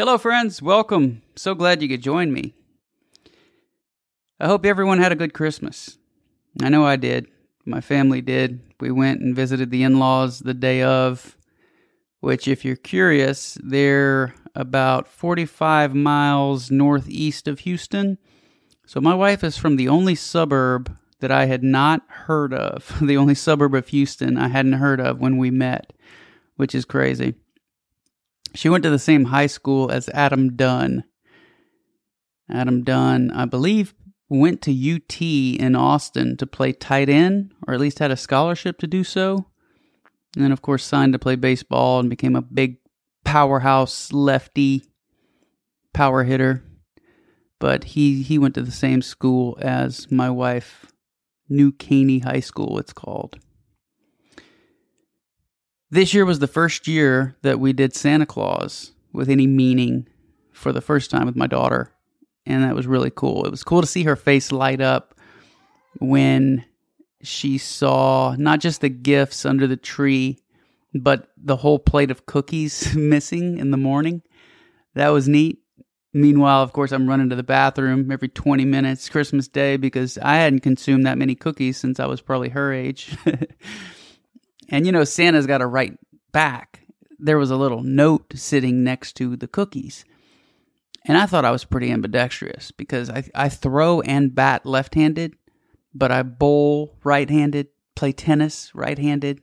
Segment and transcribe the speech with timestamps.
[0.00, 0.62] Hello, friends.
[0.62, 1.20] Welcome.
[1.36, 2.54] So glad you could join me.
[4.40, 5.98] I hope everyone had a good Christmas.
[6.62, 7.26] I know I did.
[7.66, 8.60] My family did.
[8.80, 11.36] We went and visited the in laws the day of,
[12.20, 18.16] which, if you're curious, they're about 45 miles northeast of Houston.
[18.86, 23.18] So, my wife is from the only suburb that I had not heard of, the
[23.18, 25.92] only suburb of Houston I hadn't heard of when we met,
[26.56, 27.34] which is crazy.
[28.54, 31.04] She went to the same high school as Adam Dunn.
[32.50, 33.94] Adam Dunn, I believe,
[34.28, 38.78] went to UT in Austin to play tight end, or at least had a scholarship
[38.78, 39.46] to do so.
[40.34, 42.78] And then, of course, signed to play baseball and became a big
[43.24, 44.84] powerhouse lefty
[45.92, 46.62] power hitter.
[47.58, 50.86] But he, he went to the same school as my wife,
[51.48, 53.38] New Caney High School, it's called.
[55.92, 60.06] This year was the first year that we did Santa Claus with any meaning
[60.52, 61.92] for the first time with my daughter.
[62.46, 63.44] And that was really cool.
[63.44, 65.16] It was cool to see her face light up
[65.98, 66.64] when
[67.22, 70.38] she saw not just the gifts under the tree,
[70.94, 74.22] but the whole plate of cookies missing in the morning.
[74.94, 75.58] That was neat.
[76.12, 80.36] Meanwhile, of course, I'm running to the bathroom every 20 minutes Christmas Day because I
[80.36, 83.16] hadn't consumed that many cookies since I was probably her age.
[84.70, 85.98] And you know, Santa's got to write
[86.32, 86.80] back.
[87.18, 90.04] There was a little note sitting next to the cookies.
[91.04, 95.34] And I thought I was pretty ambidextrous because I, I throw and bat left handed,
[95.94, 99.40] but I bowl right handed, play tennis right handed.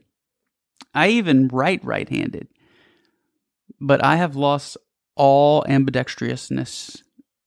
[0.93, 2.47] I even write right handed.
[3.79, 4.77] But I have lost
[5.15, 7.01] all ambidextrousness.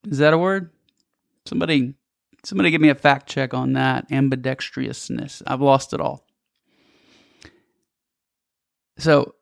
[0.04, 0.70] Is that a word?
[1.46, 1.94] Somebody
[2.44, 4.08] somebody give me a fact check on that.
[4.10, 5.42] Ambidextrousness.
[5.46, 6.26] I've lost it all.
[9.00, 9.34] So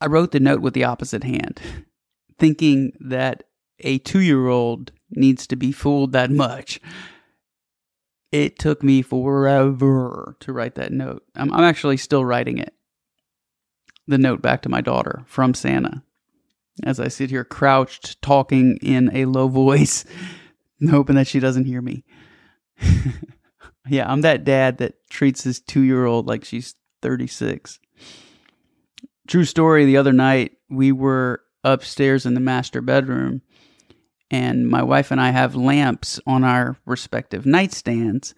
[0.00, 1.60] I wrote the note with the opposite hand,
[2.38, 3.44] thinking that
[3.80, 6.80] a two year old needs to be fooled that much.
[8.30, 11.22] It took me forever to write that note.
[11.36, 12.72] I'm, I'm actually still writing it.
[14.06, 16.02] The note back to my daughter from Santa
[16.82, 20.04] as I sit here crouched, talking in a low voice,
[20.90, 22.04] hoping that she doesn't hear me.
[23.88, 27.78] yeah, I'm that dad that treats his two year old like she's 36.
[29.28, 33.42] True story, the other night we were upstairs in the master bedroom,
[34.30, 38.34] and my wife and I have lamps on our respective nightstands.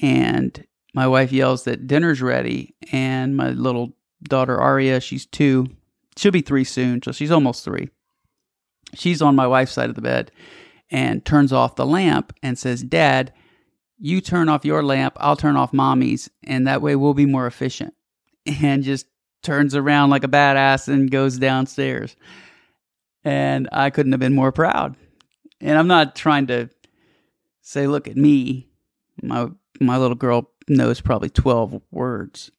[0.00, 5.68] And my wife yells that dinner's ready, and my little daughter Aria, she's two,
[6.16, 7.88] she'll be three soon, so she's almost three.
[8.94, 10.30] She's on my wife's side of the bed
[10.90, 13.32] and turns off the lamp and says, Dad,
[13.98, 17.46] you turn off your lamp, I'll turn off mommy's, and that way we'll be more
[17.46, 17.94] efficient.
[18.62, 19.06] And just
[19.42, 22.16] turns around like a badass and goes downstairs.
[23.24, 24.96] And I couldn't have been more proud.
[25.60, 26.70] And I'm not trying to
[27.60, 28.68] say, look at me.
[29.22, 29.48] My
[29.80, 32.50] my little girl knows probably 12 words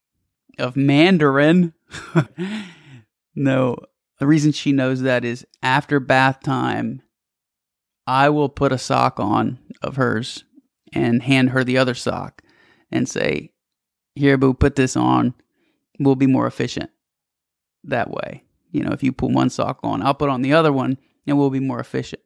[0.59, 1.73] of Mandarin.
[3.35, 3.77] no,
[4.19, 7.01] the reason she knows that is after bath time,
[8.05, 10.43] I will put a sock on of hers
[10.93, 12.41] and hand her the other sock
[12.91, 13.51] and say,
[14.15, 15.33] Here, boo, put this on
[16.05, 16.89] we'll be more efficient
[17.83, 18.43] that way.
[18.71, 20.97] You know, if you put one sock on, I'll put on the other one
[21.27, 22.21] and we'll be more efficient.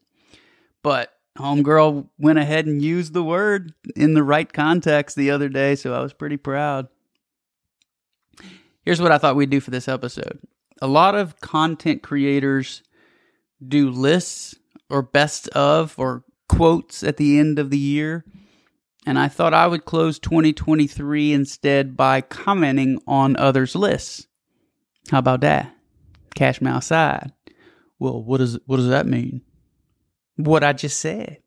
[0.81, 5.75] But homegirl went ahead and used the word in the right context the other day,
[5.75, 6.87] so I was pretty proud.
[8.83, 10.39] Here's what I thought we'd do for this episode.
[10.81, 12.83] A lot of content creators
[13.65, 14.55] do lists
[14.89, 18.23] or best of or quotes at the end of the year
[19.07, 24.27] and I thought I would close 2023 instead by commenting on others' lists.
[25.09, 25.73] How about that?
[26.35, 27.31] Cash me outside.
[27.99, 29.43] Well, what does what does that mean?
[30.35, 31.37] What I just said.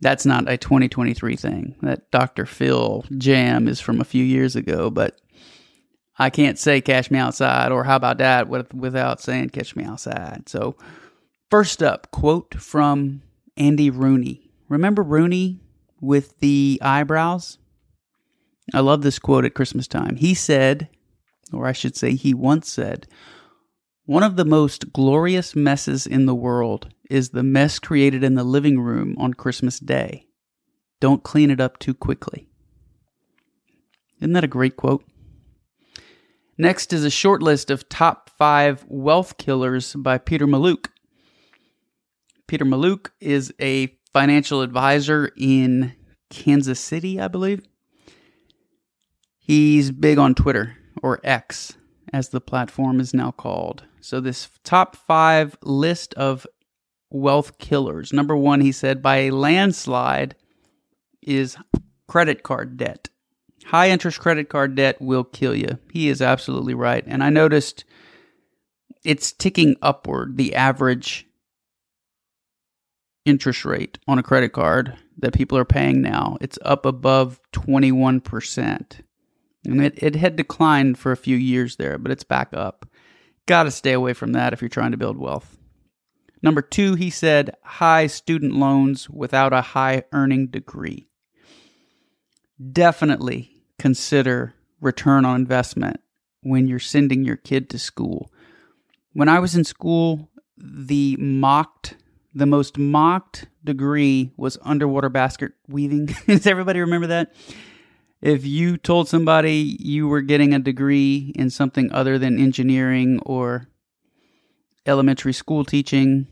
[0.00, 1.76] That's not a 2023 thing.
[1.82, 2.46] That Dr.
[2.46, 5.20] Phil jam is from a few years ago, but
[6.18, 10.48] I can't say cash me outside or how about that without saying catch me outside.
[10.48, 10.74] So,
[11.48, 13.22] first up, quote from
[13.56, 14.50] Andy Rooney.
[14.68, 15.60] Remember Rooney,
[16.04, 17.58] with the eyebrows.
[18.72, 20.16] I love this quote at Christmas time.
[20.16, 20.88] He said,
[21.52, 23.06] or I should say, he once said,
[24.06, 28.44] One of the most glorious messes in the world is the mess created in the
[28.44, 30.26] living room on Christmas Day.
[31.00, 32.48] Don't clean it up too quickly.
[34.20, 35.04] Isn't that a great quote?
[36.56, 40.90] Next is a short list of top five wealth killers by Peter Mallouk.
[42.46, 45.94] Peter Mallouk is a financial advisor in
[46.30, 47.66] Kansas City, I believe.
[49.38, 51.76] He's big on Twitter, or X,
[52.12, 53.84] as the platform is now called.
[54.00, 56.46] So, this top five list of
[57.10, 58.12] wealth killers.
[58.12, 60.34] Number one, he said, by a landslide,
[61.20, 61.56] is
[62.06, 63.08] credit card debt.
[63.66, 65.78] High interest credit card debt will kill you.
[65.90, 67.04] He is absolutely right.
[67.06, 67.84] And I noticed
[69.04, 71.26] it's ticking upward, the average
[73.24, 76.36] interest rate on a credit card that people are paying now.
[76.40, 79.00] It's up above 21%.
[79.64, 82.86] And it, it had declined for a few years there, but it's back up.
[83.46, 85.56] Got to stay away from that if you're trying to build wealth.
[86.42, 91.08] Number two, he said high student loans without a high earning degree.
[92.72, 96.00] Definitely consider return on investment
[96.42, 98.30] when you're sending your kid to school.
[99.14, 100.28] When I was in school,
[100.58, 101.96] the mocked
[102.34, 106.06] the most mocked degree was underwater basket weaving.
[106.26, 107.32] Does everybody remember that?
[108.20, 113.68] If you told somebody you were getting a degree in something other than engineering or
[114.86, 116.26] elementary school teaching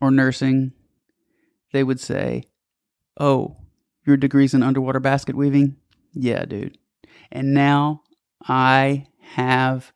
[0.00, 0.72] or nursing,
[1.72, 2.44] they would say,
[3.20, 3.56] Oh,
[4.06, 5.76] your degree's in underwater basket weaving?
[6.14, 6.78] Yeah, dude.
[7.30, 8.02] And now
[8.46, 9.92] I have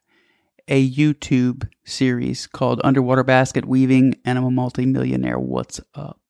[0.68, 5.38] a YouTube series called Underwater Basket Weaving, and I'm a multimillionaire.
[5.38, 6.20] What's up?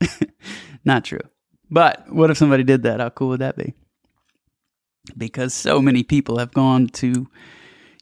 [0.84, 1.20] Not true.
[1.70, 3.00] But what if somebody did that?
[3.00, 3.74] How cool would that be?
[5.16, 7.28] Because so many people have gone to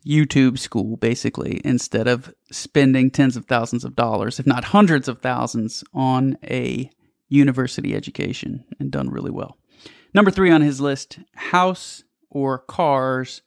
[0.06, 5.20] YouTube school basically instead of spending tens of thousands of dollars, if not hundreds of
[5.20, 6.90] thousands, on a
[7.28, 9.56] university education and done really well.
[10.14, 13.42] Number three on his list house or cars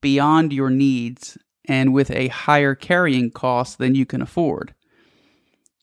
[0.00, 1.38] beyond your needs
[1.70, 4.74] and with a higher carrying cost than you can afford.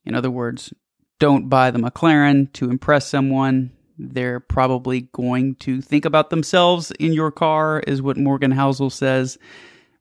[0.03, 0.73] In other words,
[1.17, 3.71] don't buy the McLaren to impress someone.
[3.97, 9.37] They're probably going to think about themselves in your car, is what Morgan Housel says.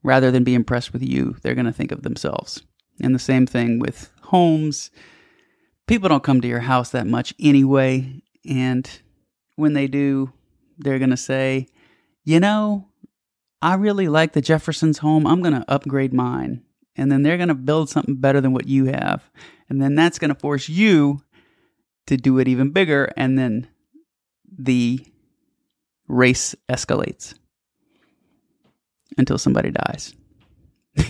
[0.03, 2.61] Rather than be impressed with you, they're going to think of themselves.
[3.01, 4.91] And the same thing with homes.
[5.87, 8.21] People don't come to your house that much anyway.
[8.45, 8.89] And
[9.55, 10.33] when they do,
[10.77, 11.67] they're going to say,
[12.25, 12.89] you know,
[13.61, 15.25] I really like the Jefferson's home.
[15.25, 16.63] I'm going to upgrade mine.
[16.95, 19.29] And then they're going to build something better than what you have.
[19.69, 21.21] And then that's going to force you
[22.07, 23.11] to do it even bigger.
[23.17, 23.67] And then
[24.57, 25.05] the
[26.07, 27.33] race escalates
[29.17, 30.13] until somebody dies.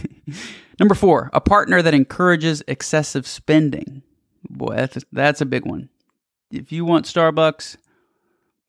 [0.80, 4.04] Number four, a partner that encourages excessive spending.
[4.50, 5.90] Boy, that's a, that's a big one.
[6.52, 7.78] If you want Starbucks,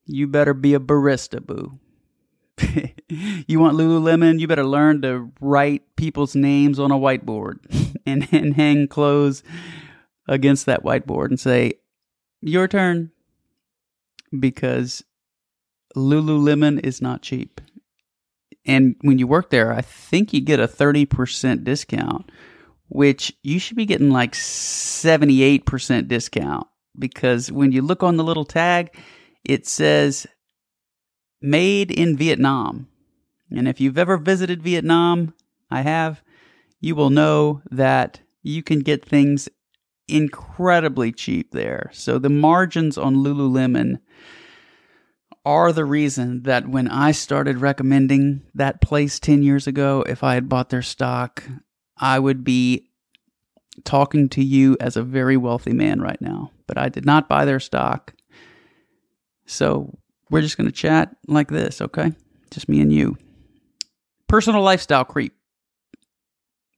[0.06, 1.78] you better be a barista, boo.
[3.08, 7.58] you want Lululemon, you better learn to write people's names on a whiteboard
[8.06, 9.43] and, and hang clothes
[10.26, 11.72] against that whiteboard and say,
[12.40, 13.10] Your turn.
[14.38, 15.02] Because
[15.96, 17.60] Lululemon is not cheap.
[18.66, 22.31] And when you work there, I think you get a 30% discount,
[22.88, 26.66] which you should be getting like 78% discount.
[26.99, 28.94] Because when you look on the little tag,
[29.44, 30.26] it says
[31.40, 32.88] made in Vietnam.
[33.50, 35.35] And if you've ever visited Vietnam,
[35.71, 36.23] I have,
[36.80, 39.49] you will know that you can get things
[40.07, 41.90] incredibly cheap there.
[41.92, 44.00] So the margins on Lululemon
[45.45, 50.35] are the reason that when I started recommending that place 10 years ago, if I
[50.35, 51.45] had bought their stock,
[51.97, 52.90] I would be
[53.85, 56.50] talking to you as a very wealthy man right now.
[56.66, 58.14] But I did not buy their stock.
[59.47, 59.99] So
[60.30, 62.12] we're just going to chat like this, okay?
[62.50, 63.16] Just me and you.
[64.26, 65.35] Personal lifestyle creep.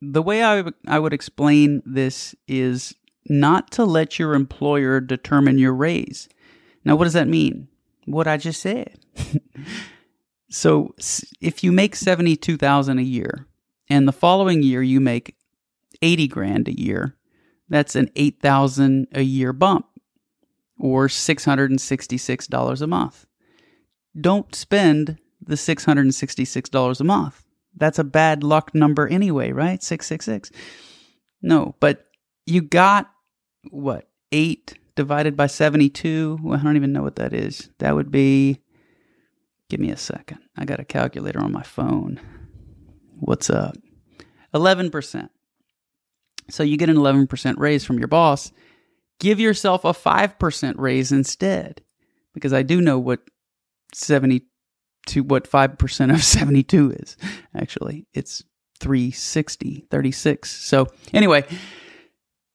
[0.01, 2.95] The way I, I would explain this is
[3.29, 6.29] not to let your employer determine your raise.
[6.85, 7.69] Now, what does that mean?
[8.07, 8.99] What I just said.
[10.51, 10.95] so,
[11.41, 13.47] if you make 72,000 a year
[13.89, 15.37] and the following year you make
[16.01, 17.17] 80 grand a year,
[17.69, 19.87] that's an 8,000 a year bump
[20.79, 23.27] or $666 a month
[24.19, 27.45] don't spend the $666 a month.
[27.77, 29.83] That's a bad luck number anyway, right?
[29.83, 30.51] 666.
[31.43, 32.07] No, but
[32.47, 33.11] you got
[33.71, 34.09] what?
[34.33, 36.39] 8 divided by 72.
[36.43, 37.71] Well, I don't even know what that is.
[37.79, 38.61] That would be
[39.71, 40.41] Give me a second.
[40.59, 42.21] I got a calculator on my phone.
[43.21, 43.77] What's up?
[44.53, 45.29] 11%.
[46.51, 48.51] So you get an 11% raise from your boss.
[49.21, 51.83] Give yourself a 5% raise instead.
[52.35, 53.21] Because I do know what
[53.95, 57.17] 72, what 5% of 72 is,
[57.55, 58.07] actually.
[58.13, 58.43] It's
[58.81, 60.51] 360, 36.
[60.51, 61.45] So anyway,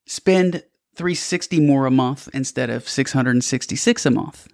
[0.06, 0.64] spend
[0.96, 4.48] 360 more a month instead of 666 a month.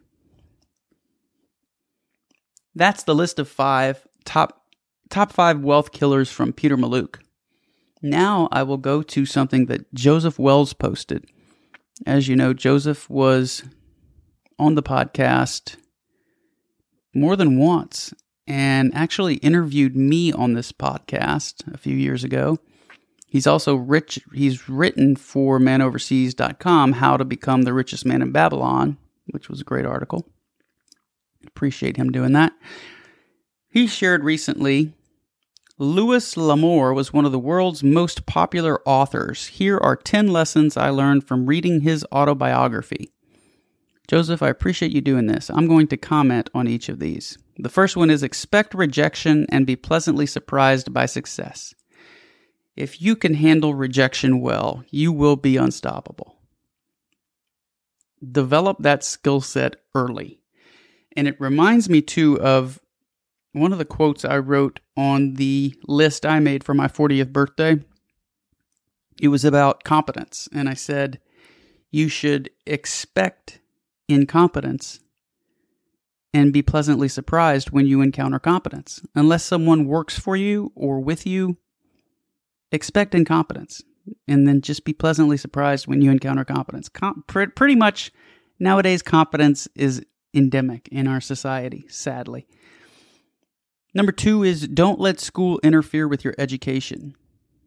[2.76, 4.64] That's the list of five top
[5.10, 7.20] top five wealth killers from Peter Mallouk.
[8.02, 11.26] Now I will go to something that Joseph Wells posted.
[12.06, 13.64] As you know, Joseph was
[14.58, 15.76] on the podcast
[17.14, 18.14] more than once
[18.48, 22.60] and actually interviewed me on this podcast a few years ago.
[23.28, 28.98] He's also rich he's written for manoverseas.com how to become the richest man in Babylon,
[29.28, 30.28] which was a great article.
[31.48, 32.54] Appreciate him doing that.
[33.70, 34.94] He shared recently
[35.78, 39.48] Louis L'Amour was one of the world's most popular authors.
[39.48, 43.12] Here are 10 lessons I learned from reading his autobiography.
[44.12, 45.50] Joseph, I appreciate you doing this.
[45.50, 47.38] I'm going to comment on each of these.
[47.58, 51.74] The first one is expect rejection and be pleasantly surprised by success.
[52.76, 56.36] If you can handle rejection well, you will be unstoppable.
[58.22, 60.42] Develop that skill set early.
[61.16, 62.82] And it reminds me too of
[63.54, 67.78] one of the quotes I wrote on the list I made for my 40th birthday.
[69.22, 70.50] It was about competence.
[70.52, 71.22] And I said,
[71.92, 73.61] you should expect
[74.12, 75.00] incompetence
[76.34, 79.02] and be pleasantly surprised when you encounter competence.
[79.16, 81.58] Unless someone works for you or with you,
[82.72, 83.84] expect incompetence
[84.28, 86.90] and then just be pleasantly surprised when you encounter competence.
[86.90, 88.12] Com- pretty much
[88.60, 90.04] nowadays, competence is
[90.34, 92.48] endemic in our society, sadly.
[93.94, 97.16] Number two is don't let school interfere with your education.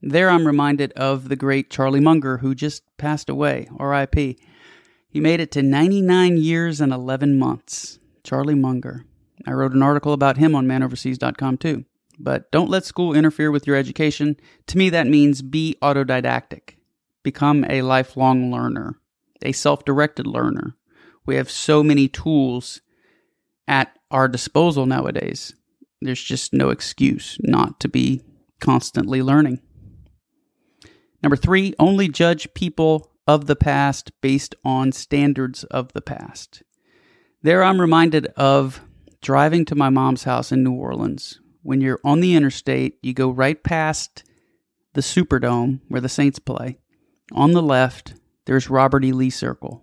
[0.00, 4.38] There I'm reminded of the great Charlie Munger, who just passed away, RIP.
[5.14, 8.00] He made it to 99 years and 11 months.
[8.24, 9.04] Charlie Munger.
[9.46, 11.84] I wrote an article about him on manoverseas.com too.
[12.18, 14.36] But don't let school interfere with your education.
[14.66, 16.78] To me, that means be autodidactic.
[17.22, 18.98] Become a lifelong learner,
[19.40, 20.74] a self directed learner.
[21.24, 22.80] We have so many tools
[23.68, 25.54] at our disposal nowadays.
[26.00, 28.22] There's just no excuse not to be
[28.58, 29.60] constantly learning.
[31.22, 36.62] Number three, only judge people of the past based on standards of the past.
[37.42, 38.80] There I'm reminded of
[39.22, 41.40] driving to my mom's house in New Orleans.
[41.62, 44.24] When you're on the interstate, you go right past
[44.92, 46.78] the Superdome where the Saints play.
[47.32, 48.14] On the left,
[48.44, 49.12] there's Robert E.
[49.12, 49.82] Lee Circle.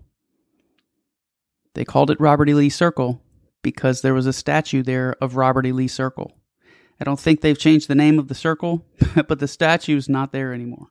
[1.73, 2.53] They called it Robert E.
[2.53, 3.21] Lee Circle
[3.61, 5.71] because there was a statue there of Robert E.
[5.71, 6.31] Lee Circle.
[6.99, 8.85] I don't think they've changed the name of the circle,
[9.27, 10.87] but the statue's not there anymore.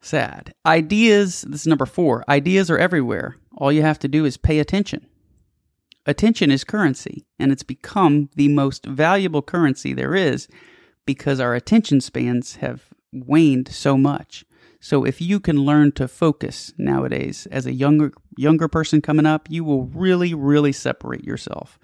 [0.00, 0.54] Sad.
[0.64, 2.24] Ideas, this is number four.
[2.28, 3.36] Ideas are everywhere.
[3.56, 5.06] All you have to do is pay attention.
[6.06, 10.46] Attention is currency, and it's become the most valuable currency there is
[11.04, 14.44] because our attention spans have waned so much.
[14.80, 19.48] So if you can learn to focus nowadays as a younger younger person coming up,
[19.50, 21.78] you will really really separate yourself.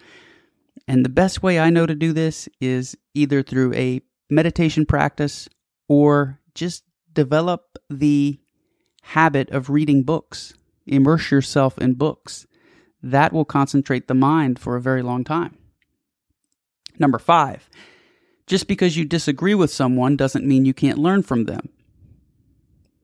[0.86, 5.48] And the best way I know to do this is either through a meditation practice
[5.88, 8.40] or just develop the
[9.02, 10.54] habit of reading books.
[10.86, 12.46] Immerse yourself in books.
[13.02, 15.56] That will concentrate the mind for a very long time.
[16.98, 17.68] Number 5.
[18.46, 21.68] Just because you disagree with someone doesn't mean you can't learn from them.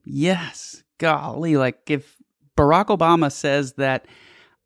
[0.05, 2.15] Yes, golly, like if
[2.57, 4.05] Barack Obama says that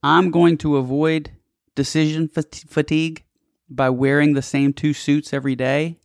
[0.01, 1.31] I'm going to avoid
[1.75, 3.23] decision fatigue
[3.69, 5.97] by wearing the same two suits every day,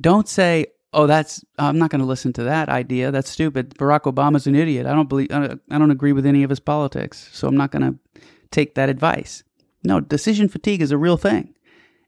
[0.00, 3.10] don't say, "Oh, that's I'm not going to listen to that idea.
[3.10, 3.74] That's stupid.
[3.74, 4.86] Barack Obama's an idiot.
[4.86, 7.82] I don't believe I don't agree with any of his politics, so I'm not going
[7.82, 9.42] to take that advice."
[9.84, 11.54] No, decision fatigue is a real thing.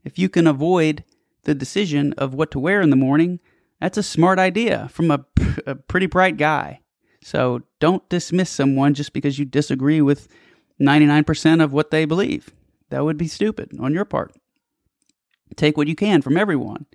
[0.04, 1.04] If you can avoid
[1.44, 3.40] the decision of what to wear in the morning,
[3.80, 5.24] that's a smart idea from a,
[5.66, 6.80] a pretty bright guy.
[7.22, 10.28] So don't dismiss someone just because you disagree with
[10.80, 12.50] 99% of what they believe.
[12.88, 14.34] That would be stupid on your part.
[15.56, 16.86] Take what you can from everyone.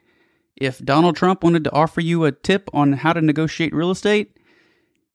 [0.55, 4.37] If Donald Trump wanted to offer you a tip on how to negotiate real estate,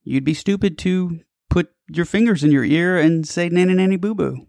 [0.05, 4.15] you'd be stupid to put your fingers in your ear and say nanny nanny boo
[4.15, 4.47] boo.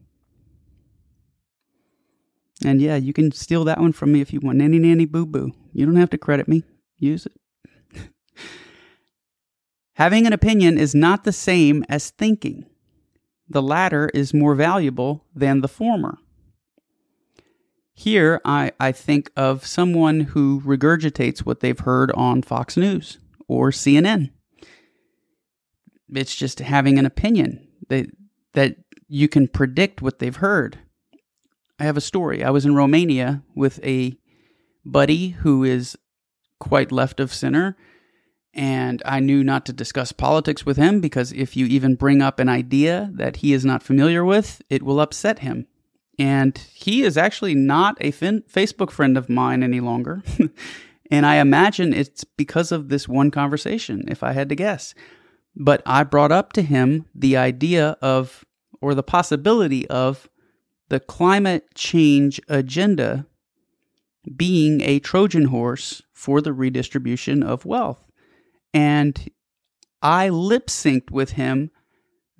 [2.64, 4.58] And yeah, you can steal that one from me if you want.
[4.58, 5.52] Nanny nanny boo boo.
[5.74, 6.64] You don't have to credit me
[7.02, 7.34] use it.
[9.96, 12.66] Having an opinion is not the same as thinking.
[13.50, 16.18] The latter is more valuable than the former.
[17.94, 23.72] Here, I, I think of someone who regurgitates what they've heard on Fox News or
[23.72, 24.32] CNN.
[26.10, 28.08] It's just having an opinion that
[28.54, 28.76] that
[29.08, 30.80] you can predict what they've heard.
[31.80, 32.44] I have a story.
[32.44, 34.18] I was in Romania with a
[34.86, 35.98] buddy who is
[36.60, 37.76] quite left of center,
[38.54, 42.40] and I knew not to discuss politics with him because if you even bring up
[42.40, 45.68] an idea that he is not familiar with, it will upset him.
[46.22, 50.22] And he is actually not a fin- Facebook friend of mine any longer.
[51.12, 54.94] and I imagine it's because of this one conversation, if I had to guess.
[55.56, 58.46] But I brought up to him the idea of,
[58.82, 60.30] or the possibility of,
[60.90, 63.26] the climate change agenda
[64.36, 68.12] being a Trojan horse for the redistribution of wealth.
[68.76, 69.28] And
[70.04, 71.72] I lip synced with him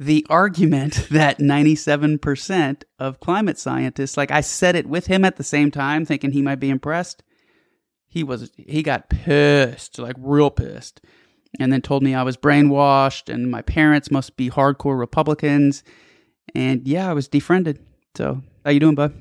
[0.02, 5.44] the argument that 97% of climate scientists, like I said it with him at the
[5.44, 7.24] same time, thinking he might be impressed.
[8.08, 11.02] He was, he got pissed, like real pissed,
[11.60, 15.84] and then told me I was brainwashed and my parents must be hardcore Republicans.
[16.56, 17.80] And yeah, I was defriended.
[18.16, 19.14] So, how you doing, bud?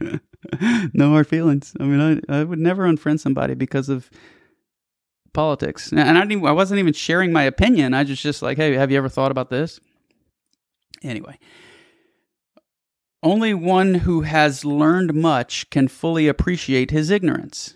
[0.92, 1.74] no hard feelings.
[1.80, 4.10] I mean, I, I would never unfriend somebody because of
[5.36, 5.92] politics.
[5.92, 7.94] And I, didn't I wasn't even sharing my opinion.
[7.94, 9.78] I just just like, hey, have you ever thought about this?
[11.04, 11.38] Anyway,
[13.22, 17.74] only one who has learned much can fully appreciate his ignorance.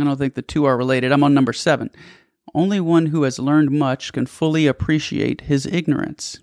[0.00, 1.12] I don't think the two are related.
[1.12, 1.90] I'm on number seven.
[2.54, 6.38] Only one who has learned much can fully appreciate his ignorance.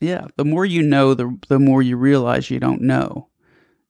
[0.00, 3.28] Yeah, the more you know, the, the more you realize you don't know.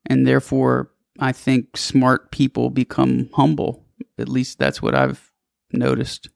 [0.07, 3.87] And therefore, I think smart people become humble.
[4.19, 5.33] At least that's what I've
[5.73, 6.29] noticed.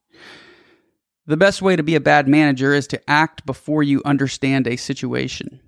[1.27, 4.77] The best way to be a bad manager is to act before you understand a
[4.77, 5.61] situation.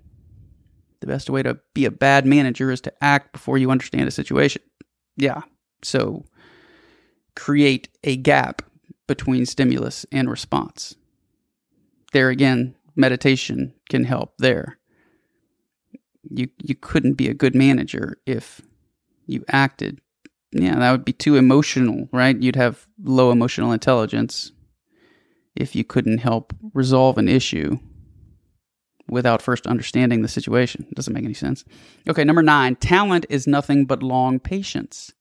[0.99, 4.11] The best way to be a bad manager is to act before you understand a
[4.11, 4.61] situation.
[5.15, 5.41] Yeah.
[5.83, 6.25] So
[7.35, 8.61] create a gap
[9.07, 10.95] between stimulus and response.
[12.13, 14.77] There again, meditation can help there.
[16.29, 18.61] You you couldn't be a good manager if
[19.27, 20.01] you acted
[20.51, 22.39] yeah, that would be too emotional, right?
[22.41, 24.51] You'd have low emotional intelligence
[25.55, 27.77] if you couldn't help resolve an issue
[29.09, 30.85] without first understanding the situation.
[30.89, 31.63] It doesn't make any sense.
[32.07, 35.13] Okay, number nine talent is nothing but long patience.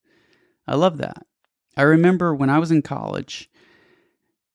[0.67, 1.27] I love that.
[1.77, 3.51] I remember when I was in college,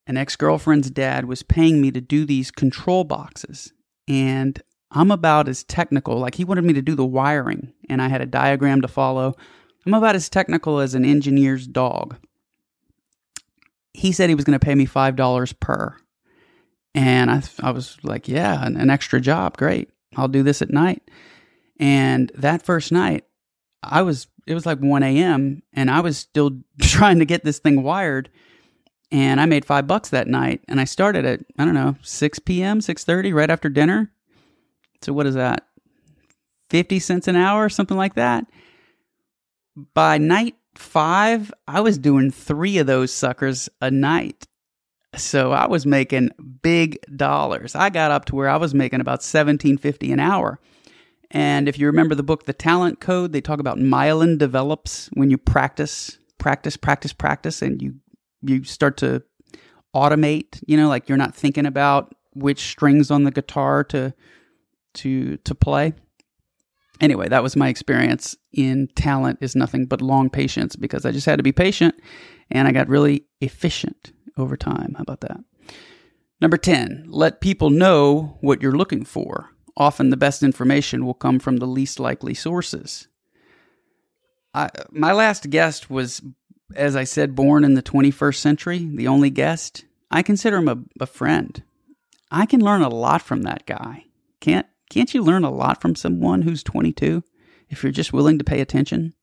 [0.08, 3.72] an ex girlfriend's dad was paying me to do these control boxes.
[4.08, 8.10] And I'm about as technical, like he wanted me to do the wiring, and I
[8.10, 9.36] had a diagram to follow.
[9.86, 12.18] I'm about as technical as an engineer's dog
[13.94, 15.96] he said he was going to pay me $5 per.
[16.94, 19.58] And I, I was like, yeah, an, an extra job.
[19.58, 19.90] Great.
[20.16, 21.10] I'll do this at night.
[21.80, 23.26] And that first night,
[23.84, 25.64] I was, it was like 1 a.m.
[25.74, 28.30] and I was still trying to get this thing wired.
[29.12, 30.62] And I made five bucks that night.
[30.68, 34.12] And I started at, I don't know, 6 p.m., 6.30, right after dinner.
[35.02, 35.68] So what is that?
[36.70, 38.46] 50 cents an hour, something like that.
[39.76, 44.46] By night five, I was doing three of those suckers a night.
[45.16, 46.32] So I was making
[46.62, 47.76] big dollars.
[47.76, 50.60] I got up to where I was making about seventeen fifty an hour.
[51.30, 55.30] And if you remember the book The Talent Code, they talk about myelin develops when
[55.30, 57.96] you practice, practice, practice, practice, and you
[58.42, 59.24] you start to
[59.96, 64.14] automate, you know, like you're not thinking about which strings on the guitar to
[64.96, 65.94] to to play
[67.02, 71.26] anyway, that was my experience in talent is nothing but long patience because I just
[71.26, 71.96] had to be patient
[72.50, 74.94] and I got really efficient over time.
[74.96, 75.40] How about that?
[76.40, 79.50] Number 10, let people know what you're looking for.
[79.78, 83.08] Often the best information will come from the least likely sources.
[84.54, 86.22] I, my last guest was,
[86.76, 89.86] as I said, born in the 21st century, the only guest.
[90.10, 91.64] I consider him a, a friend.
[92.32, 94.06] I can learn a lot from that guy.
[94.40, 97.24] Can't can't you learn a lot from someone who's 22
[97.70, 99.14] if you're just willing to pay attention?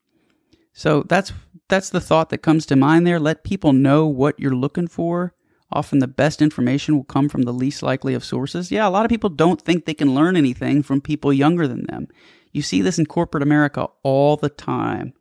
[0.72, 1.30] So that's
[1.68, 3.20] that's the thought that comes to mind there.
[3.20, 5.34] Let people know what you're looking for.
[5.70, 8.70] Often the best information will come from the least likely of sources.
[8.70, 11.84] Yeah, a lot of people don't think they can learn anything from people younger than
[11.84, 12.08] them.
[12.50, 15.12] You see this in corporate America all the time.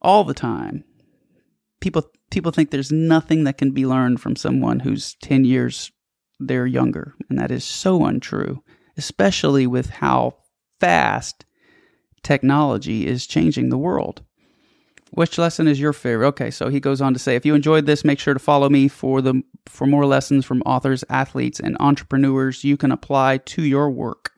[0.00, 0.84] All the time.
[1.82, 5.92] People people think there's nothing that can be learned from someone who's 10 years
[6.40, 8.62] they're younger, and that is so untrue
[8.96, 10.36] especially with how
[10.80, 11.44] fast
[12.22, 14.22] technology is changing the world.
[15.12, 16.26] Which lesson is your favorite?
[16.28, 18.68] Okay, so he goes on to say, if you enjoyed this, make sure to follow
[18.68, 23.62] me for the for more lessons from authors, athletes, and entrepreneurs you can apply to
[23.62, 24.32] your work.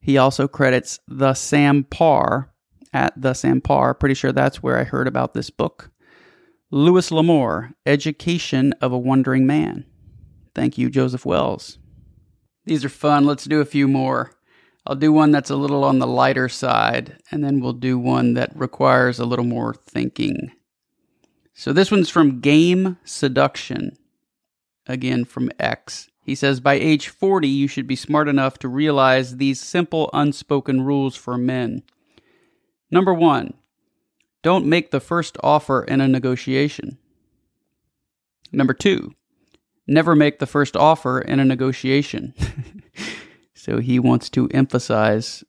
[0.00, 2.52] He also credits the Sam Parr
[2.92, 3.94] at the Sam Parr.
[3.94, 5.90] Pretty sure that's where I heard about this book.
[6.70, 9.86] Louis L'Amour, Education of a Wandering Man.
[10.54, 11.78] Thank you, Joseph Wells.
[12.64, 13.24] These are fun.
[13.24, 14.32] Let's do a few more.
[14.86, 18.34] I'll do one that's a little on the lighter side, and then we'll do one
[18.34, 20.52] that requires a little more thinking.
[21.54, 23.96] So this one's from Game Seduction,
[24.86, 26.08] again from X.
[26.20, 30.82] He says, By age 40, you should be smart enough to realize these simple unspoken
[30.82, 31.82] rules for men.
[32.90, 33.54] Number one,
[34.42, 36.98] don't make the first offer in a negotiation.
[38.52, 39.14] Number two,
[39.86, 42.34] never make the first offer in a negotiation.
[43.54, 45.44] so he wants to emphasize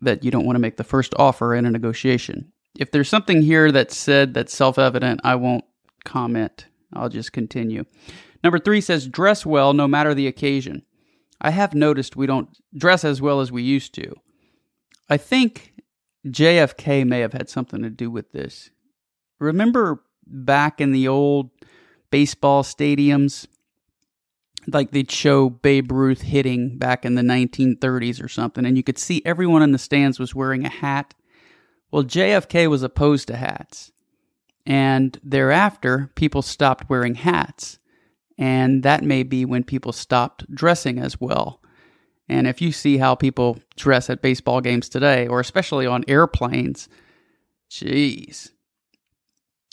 [0.00, 2.52] that you don't want to make the first offer in a negotiation.
[2.78, 5.64] If there's something here that's said that's self evident, I won't
[6.04, 6.66] comment.
[6.92, 7.84] I'll just continue.
[8.42, 10.82] Number three says, dress well no matter the occasion.
[11.40, 14.14] I have noticed we don't dress as well as we used to.
[15.08, 15.74] I think
[16.26, 18.70] JFK may have had something to do with this.
[19.38, 21.50] Remember back in the old
[22.10, 23.46] baseball stadiums?
[24.66, 28.98] Like they'd show Babe Ruth hitting back in the 1930s or something, and you could
[28.98, 31.14] see everyone in the stands was wearing a hat.
[31.90, 33.92] Well, JFK was opposed to hats.
[34.66, 37.78] And thereafter, people stopped wearing hats.
[38.36, 41.62] And that may be when people stopped dressing as well.
[42.28, 46.88] And if you see how people dress at baseball games today, or especially on airplanes,
[47.70, 48.50] jeez.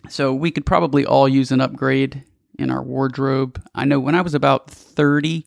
[0.10, 2.24] So we could probably all use an upgrade
[2.58, 3.62] in our wardrobe.
[3.74, 5.46] I know when I was about 30,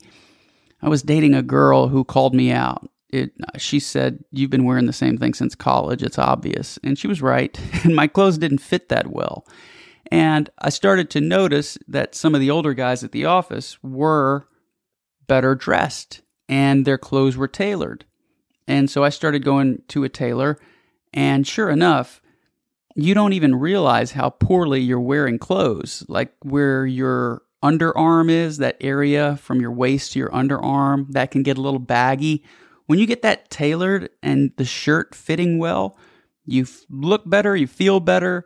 [0.83, 2.88] I was dating a girl who called me out.
[3.09, 6.03] It, she said, You've been wearing the same thing since college.
[6.03, 6.79] It's obvious.
[6.85, 7.59] And she was right.
[7.85, 9.47] And my clothes didn't fit that well.
[10.11, 14.47] And I started to notice that some of the older guys at the office were
[15.27, 18.05] better dressed and their clothes were tailored.
[18.66, 20.59] And so I started going to a tailor,
[21.14, 22.21] and sure enough,
[22.98, 26.04] you don't even realize how poorly you're wearing clothes.
[26.08, 31.44] Like where your underarm is, that area from your waist to your underarm, that can
[31.44, 32.44] get a little baggy.
[32.87, 35.96] When you get that tailored and the shirt fitting well,
[36.44, 38.44] you look better, you feel better,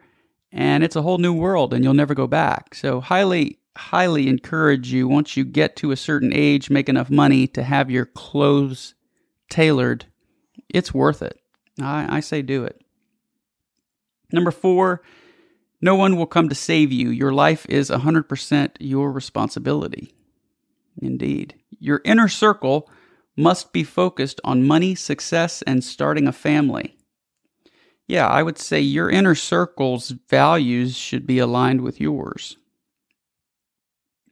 [0.51, 2.75] and it's a whole new world and you'll never go back.
[2.75, 7.47] So, highly, highly encourage you once you get to a certain age, make enough money
[7.49, 8.95] to have your clothes
[9.49, 10.05] tailored.
[10.69, 11.41] It's worth it.
[11.81, 12.83] I, I say do it.
[14.33, 15.03] Number four,
[15.81, 17.11] no one will come to save you.
[17.11, 20.15] Your life is 100% your responsibility.
[21.01, 21.55] Indeed.
[21.79, 22.89] Your inner circle
[23.37, 26.97] must be focused on money, success, and starting a family.
[28.07, 32.57] Yeah, I would say your inner circle's values should be aligned with yours.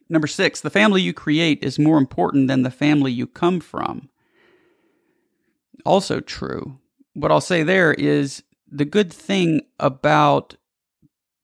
[0.09, 4.09] Number six, the family you create is more important than the family you come from.
[5.85, 6.77] Also true.
[7.13, 10.55] What I'll say there is the good thing about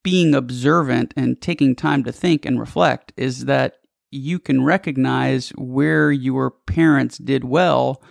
[0.04, 6.12] being observant and taking time to think and reflect is that you can recognize where
[6.12, 8.02] your parents did well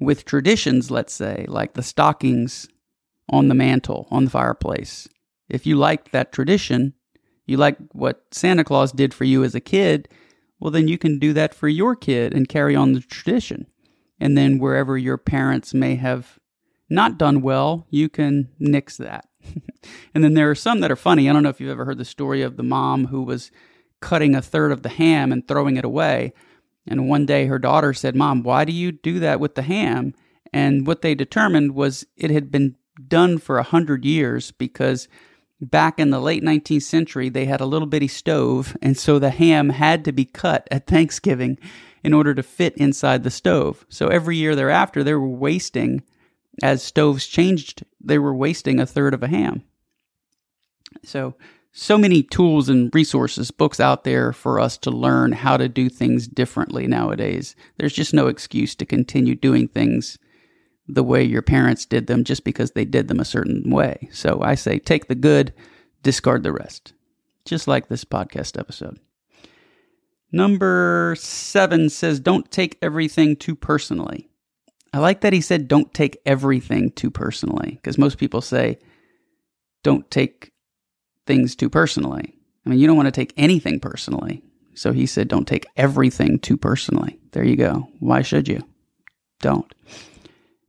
[0.00, 2.68] with traditions, let's say, like the stockings
[3.28, 5.08] on the mantle, on the fireplace.
[5.48, 6.94] If you like that tradition,
[7.46, 10.08] you like what Santa Claus did for you as a kid,
[10.58, 13.66] well, then you can do that for your kid and carry on the tradition.
[14.18, 16.38] And then wherever your parents may have
[16.88, 19.26] not done well, you can nix that.
[20.14, 21.28] and then there are some that are funny.
[21.28, 23.50] I don't know if you've ever heard the story of the mom who was
[24.00, 26.32] cutting a third of the ham and throwing it away.
[26.86, 30.14] And one day her daughter said, Mom, why do you do that with the ham?
[30.52, 32.76] And what they determined was it had been
[33.08, 35.08] done for a hundred years because
[35.60, 39.30] back in the late 19th century they had a little bitty stove and so the
[39.30, 41.58] ham had to be cut at thanksgiving
[42.02, 46.02] in order to fit inside the stove so every year thereafter they were wasting
[46.62, 49.62] as stoves changed they were wasting a third of a ham
[51.02, 51.34] so
[51.76, 55.88] so many tools and resources books out there for us to learn how to do
[55.88, 60.18] things differently nowadays there's just no excuse to continue doing things
[60.86, 64.08] the way your parents did them just because they did them a certain way.
[64.12, 65.54] So I say take the good,
[66.02, 66.92] discard the rest.
[67.44, 68.98] Just like this podcast episode.
[70.32, 74.28] Number seven says, don't take everything too personally.
[74.94, 78.78] I like that he said, don't take everything too personally, because most people say,
[79.82, 80.52] don't take
[81.26, 82.38] things too personally.
[82.64, 84.44] I mean, you don't want to take anything personally.
[84.74, 87.18] So he said, don't take everything too personally.
[87.32, 87.88] There you go.
[87.98, 88.60] Why should you?
[89.40, 89.74] Don't.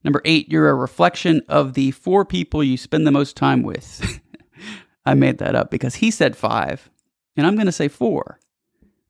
[0.04, 4.20] Number eight, you're a reflection of the four people you spend the most time with.
[5.06, 6.90] I made that up because he said five,
[7.38, 8.40] and I'm going to say four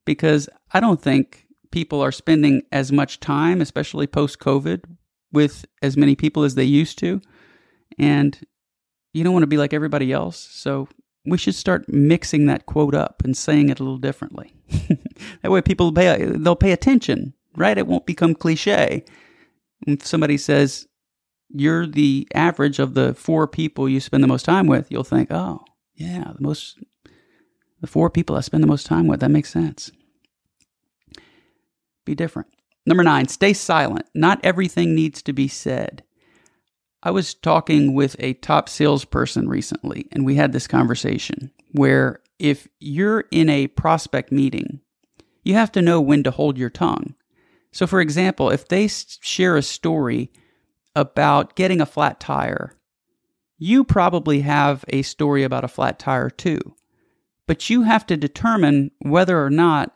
[0.03, 4.83] because I don't think people are spending as much time, especially post COVID,
[5.35, 7.21] with as many people as they used to.
[7.99, 8.39] And
[9.13, 10.37] you don't want to be like everybody else.
[10.37, 10.87] So
[11.25, 14.53] we should start mixing that quote up and saying it a little differently.
[15.41, 17.77] that way people pay they'll pay attention, right?
[17.77, 19.03] It won't become cliche.
[19.87, 20.87] If somebody says
[21.49, 25.31] you're the average of the four people you spend the most time with, you'll think,
[25.31, 25.63] "Oh,
[25.95, 26.79] yeah, the most
[27.81, 29.91] the four people I spend the most time with, that makes sense."
[32.05, 32.49] Be different.
[32.85, 34.07] Number 9, stay silent.
[34.13, 36.03] Not everything needs to be said.
[37.01, 42.67] I was talking with a top salesperson recently, and we had this conversation where if
[42.79, 44.81] you're in a prospect meeting,
[45.43, 47.15] you have to know when to hold your tongue.
[47.71, 50.31] So, for example, if they share a story
[50.95, 52.73] about getting a flat tire,
[53.57, 56.59] you probably have a story about a flat tire too.
[57.47, 59.94] But you have to determine whether or not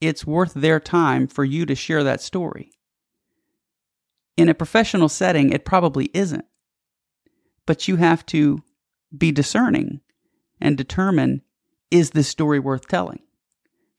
[0.00, 2.70] it's worth their time for you to share that story.
[4.36, 6.44] In a professional setting, it probably isn't.
[7.66, 8.62] But you have to
[9.16, 10.00] be discerning
[10.60, 11.42] and determine
[11.90, 13.20] is this story worth telling?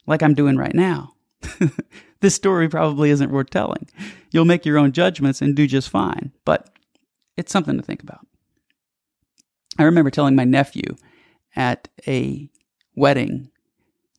[0.05, 1.13] Like I'm doing right now.
[2.21, 3.89] this story probably isn't worth telling.
[4.31, 6.69] You'll make your own judgments and do just fine, but
[7.37, 8.25] it's something to think about.
[9.77, 10.95] I remember telling my nephew
[11.55, 12.49] at a
[12.95, 13.49] wedding,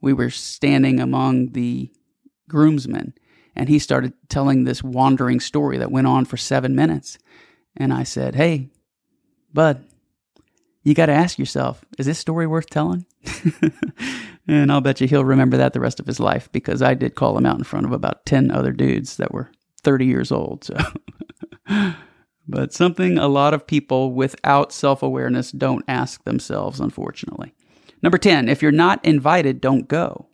[0.01, 1.93] we were standing among the
[2.49, 3.15] groomsmen
[3.55, 7.19] and he started telling this wandering story that went on for seven minutes.
[7.77, 8.69] And I said, Hey,
[9.53, 9.85] bud,
[10.83, 13.05] you got to ask yourself, is this story worth telling?
[14.49, 17.15] and I'll bet you he'll remember that the rest of his life because I did
[17.15, 19.51] call him out in front of about 10 other dudes that were
[19.83, 20.65] 30 years old.
[20.65, 20.77] So,
[22.49, 27.53] but something a lot of people without self awareness don't ask themselves, unfortunately.
[28.03, 30.29] Number 10, if you're not invited, don't go.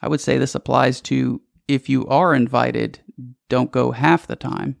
[0.00, 3.00] I would say this applies to if you are invited,
[3.48, 4.76] don't go half the time.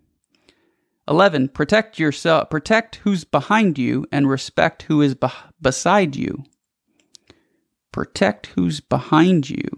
[1.08, 1.48] 11.
[1.48, 5.28] Protect yourself, protect who's behind you and respect who is be-
[5.60, 6.44] beside you.
[7.92, 9.68] Protect who's behind you.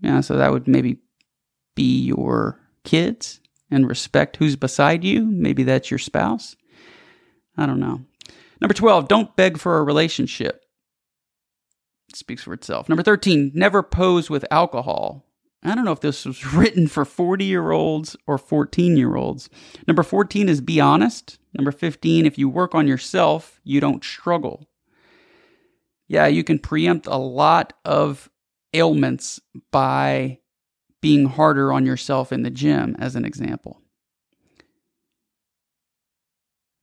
[0.00, 0.98] Yeah, so that would maybe
[1.74, 5.26] be your kids and respect who's beside you.
[5.26, 6.56] Maybe that's your spouse.
[7.56, 8.00] I don't know.
[8.60, 10.64] Number 12, don't beg for a relationship.
[12.14, 12.88] Speaks for itself.
[12.88, 15.24] Number 13, never pose with alcohol.
[15.62, 19.48] I don't know if this was written for 40 year olds or 14 year olds.
[19.86, 21.38] Number 14 is be honest.
[21.54, 24.68] Number 15, if you work on yourself, you don't struggle.
[26.08, 28.30] Yeah, you can preempt a lot of
[28.72, 30.38] ailments by
[31.00, 33.80] being harder on yourself in the gym, as an example.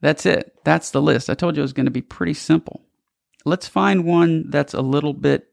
[0.02, 0.54] That's it.
[0.64, 1.30] That's the list.
[1.30, 2.87] I told you it was going to be pretty simple.
[3.48, 5.48] Let's find one that's a little bit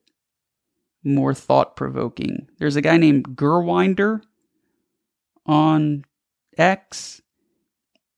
[1.05, 2.49] more thought provoking.
[2.59, 4.23] There's a guy named Gurwinder
[5.47, 6.05] on
[6.59, 7.23] X,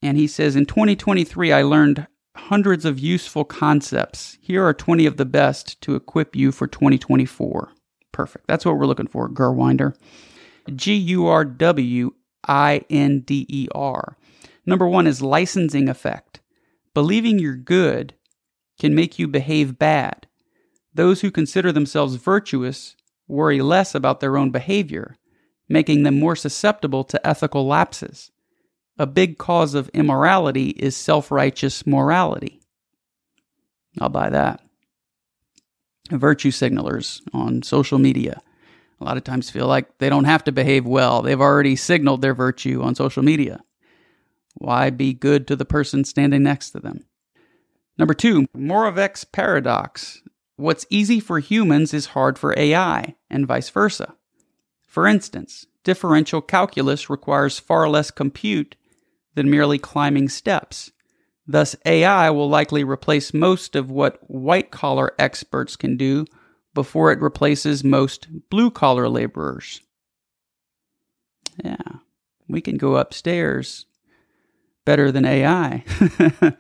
[0.01, 4.39] and he says In 2023, I learned hundreds of useful concepts.
[4.41, 7.73] Here are 20 of the best to equip you for 2024.
[8.13, 8.47] Perfect.
[8.47, 9.95] That's what we're looking for, Gurwinder.
[10.75, 12.15] G U R W
[12.49, 14.17] I N D E R.
[14.65, 16.41] Number one is licensing effect.
[16.95, 18.15] Believing you're good
[18.79, 20.27] can make you behave bad.
[20.95, 22.97] Those who consider themselves virtuous
[23.29, 25.17] worry less about their own behavior,
[25.69, 28.31] making them more susceptible to ethical lapses.
[28.99, 32.61] A big cause of immorality is self righteous morality.
[34.01, 34.61] I'll buy that.
[36.11, 38.41] Virtue signalers on social media
[39.01, 41.23] a lot of times feel like they don't have to behave well.
[41.23, 43.63] They've already signaled their virtue on social media.
[44.55, 47.05] Why be good to the person standing next to them?
[47.99, 50.23] Number two, Moravec's paradox.
[50.57, 54.15] What's easy for humans is hard for AI, and vice versa.
[54.87, 58.77] For instance, differential calculus requires far less compute
[59.35, 60.91] than merely climbing steps.
[61.47, 66.27] Thus, AI will likely replace most of what white collar experts can do
[66.75, 69.81] before it replaces most blue collar laborers.
[71.65, 71.77] Yeah,
[72.49, 73.87] we can go upstairs
[74.85, 75.85] better than AI.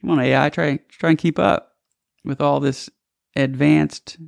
[0.00, 1.76] Come on, AI, try try and keep up
[2.24, 2.88] with all this
[3.34, 4.18] advanced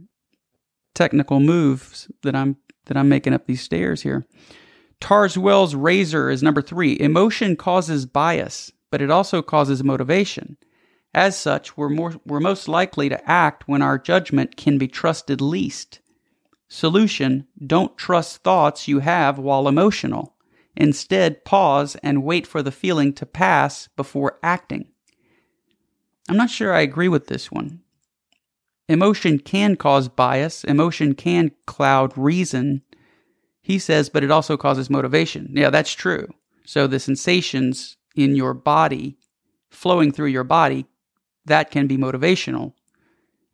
[0.94, 2.56] technical moves that I'm
[2.86, 4.26] that I'm making up these stairs here.
[5.00, 6.98] Tarswell's razor is number three.
[6.98, 10.56] Emotion causes bias, but it also causes motivation.
[11.14, 15.40] As such, we're more we're most likely to act when our judgment can be trusted
[15.40, 16.00] least.
[16.68, 20.36] Solution: Don't trust thoughts you have while emotional.
[20.76, 24.86] Instead, pause and wait for the feeling to pass before acting.
[26.30, 27.80] I'm not sure I agree with this one.
[28.88, 32.82] Emotion can cause bias, emotion can cloud reason.
[33.62, 35.50] He says, but it also causes motivation.
[35.54, 36.28] Yeah, that's true.
[36.64, 39.18] So the sensations in your body
[39.70, 40.86] flowing through your body,
[41.46, 42.74] that can be motivational.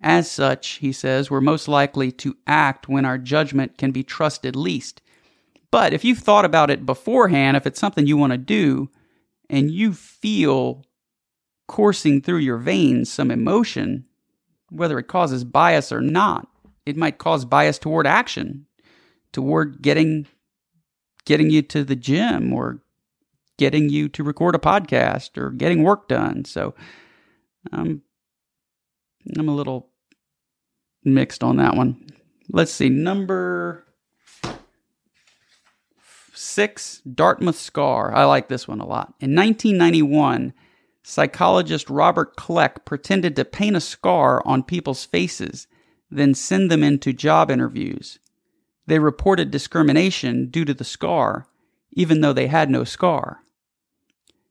[0.03, 4.55] As such, he says, we're most likely to act when our judgment can be trusted
[4.55, 5.01] least.
[5.71, 8.91] But if you've thought about it beforehand, if it's something you want to do,
[9.49, 10.85] and you feel
[11.67, 14.05] coursing through your veins some emotion,
[14.71, 16.49] whether it causes bias or not,
[16.85, 18.67] it might cause bias toward action,
[19.33, 20.27] toward getting
[21.25, 22.81] getting you to the gym or
[23.59, 26.45] getting you to record a podcast or getting work done.
[26.45, 26.75] So
[27.73, 28.03] um,
[29.37, 29.91] I'm a little
[31.05, 32.07] mixed on that one.
[32.49, 32.89] Let's see.
[32.89, 33.85] Number
[36.33, 38.15] six, Dartmouth Scar.
[38.15, 39.15] I like this one a lot.
[39.21, 40.53] In 1991,
[41.09, 45.69] psychologist Robert Kleck pretended to paint a scar on people's faces,
[46.11, 48.19] then send them into job interviews.
[48.87, 51.47] They reported discrimination due to the scar,
[51.93, 53.43] even though they had no scar.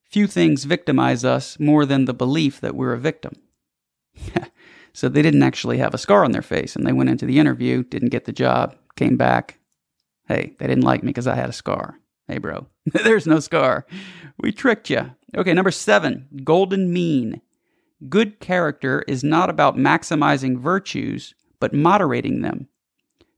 [0.10, 3.34] Few things victimize us more than the belief that we're a victim.
[4.94, 7.38] so they didn't actually have a scar on their face, and they went into the
[7.38, 9.60] interview, didn't get the job, came back.
[10.30, 12.00] Hey, they didn't like me because I had a scar.
[12.28, 13.86] Hey, bro, there's no scar.
[14.40, 15.12] We tricked you.
[15.36, 17.42] Okay, number seven, golden mean.
[18.10, 22.68] Good character is not about maximizing virtues, but moderating them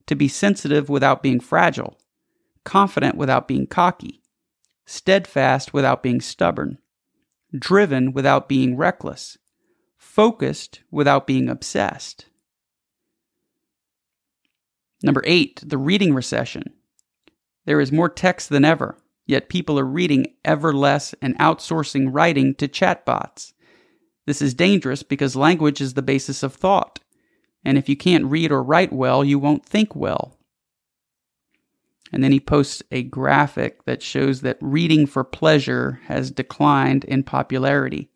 [0.06, 1.98] to be sensitive without being fragile,
[2.64, 4.22] confident without being cocky,
[4.86, 6.78] steadfast without being stubborn,
[7.56, 9.38] driven without being reckless,
[9.96, 12.26] focused without being obsessed.
[15.02, 16.72] Number eight, the reading recession.
[17.68, 22.54] There is more text than ever, yet people are reading ever less and outsourcing writing
[22.54, 23.52] to chatbots.
[24.24, 27.00] This is dangerous because language is the basis of thought.
[27.66, 30.38] And if you can't read or write well, you won't think well.
[32.10, 37.22] And then he posts a graphic that shows that reading for pleasure has declined in
[37.22, 38.08] popularity.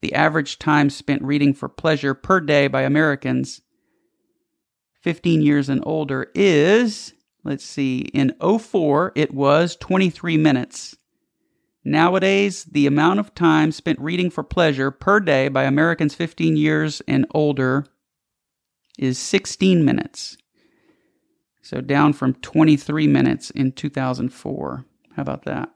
[0.00, 3.60] The average time spent reading for pleasure per day by Americans
[5.02, 10.96] 15 years and older is, let's see, in 04 it was 23 minutes.
[11.84, 17.00] Nowadays, the amount of time spent reading for pleasure per day by Americans 15 years
[17.08, 17.86] and older
[18.98, 20.36] is 16 minutes.
[21.62, 24.84] So down from 23 minutes in 2004.
[25.16, 25.70] How about that?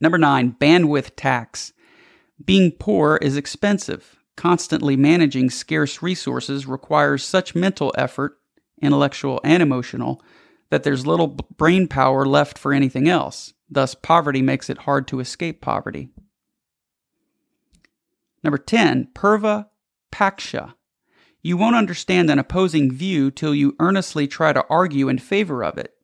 [0.00, 1.72] Number nine, bandwidth tax.
[2.44, 4.16] Being poor is expensive.
[4.36, 8.38] Constantly managing scarce resources requires such mental effort,
[8.82, 10.22] intellectual and emotional,
[10.70, 13.54] that there's little brain power left for anything else.
[13.70, 16.10] Thus, poverty makes it hard to escape poverty.
[18.44, 19.66] Number 10, Purva
[20.12, 20.74] Paksha.
[21.42, 25.78] You won't understand an opposing view till you earnestly try to argue in favor of
[25.78, 25.94] it.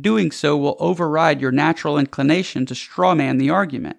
[0.00, 3.96] Doing so will override your natural inclination to strawman the argument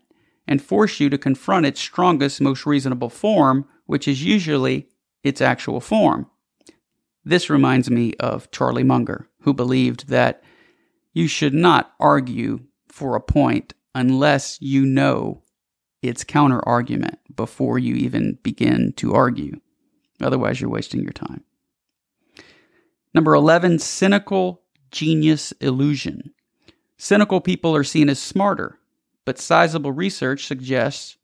[0.47, 4.87] and force you to confront its strongest, most reasonable form, which is usually
[5.23, 6.27] its actual form.
[7.29, 10.41] This reminds me of Charlie Munger, who believed that
[11.13, 15.43] you should not argue for a point unless you know
[16.01, 19.59] its counter argument before you even begin to argue.
[20.19, 21.43] Otherwise, you're wasting your time.
[23.13, 26.33] Number 11, cynical genius illusion.
[26.97, 28.79] Cynical people are seen as smarter,
[29.25, 31.17] but sizable research suggests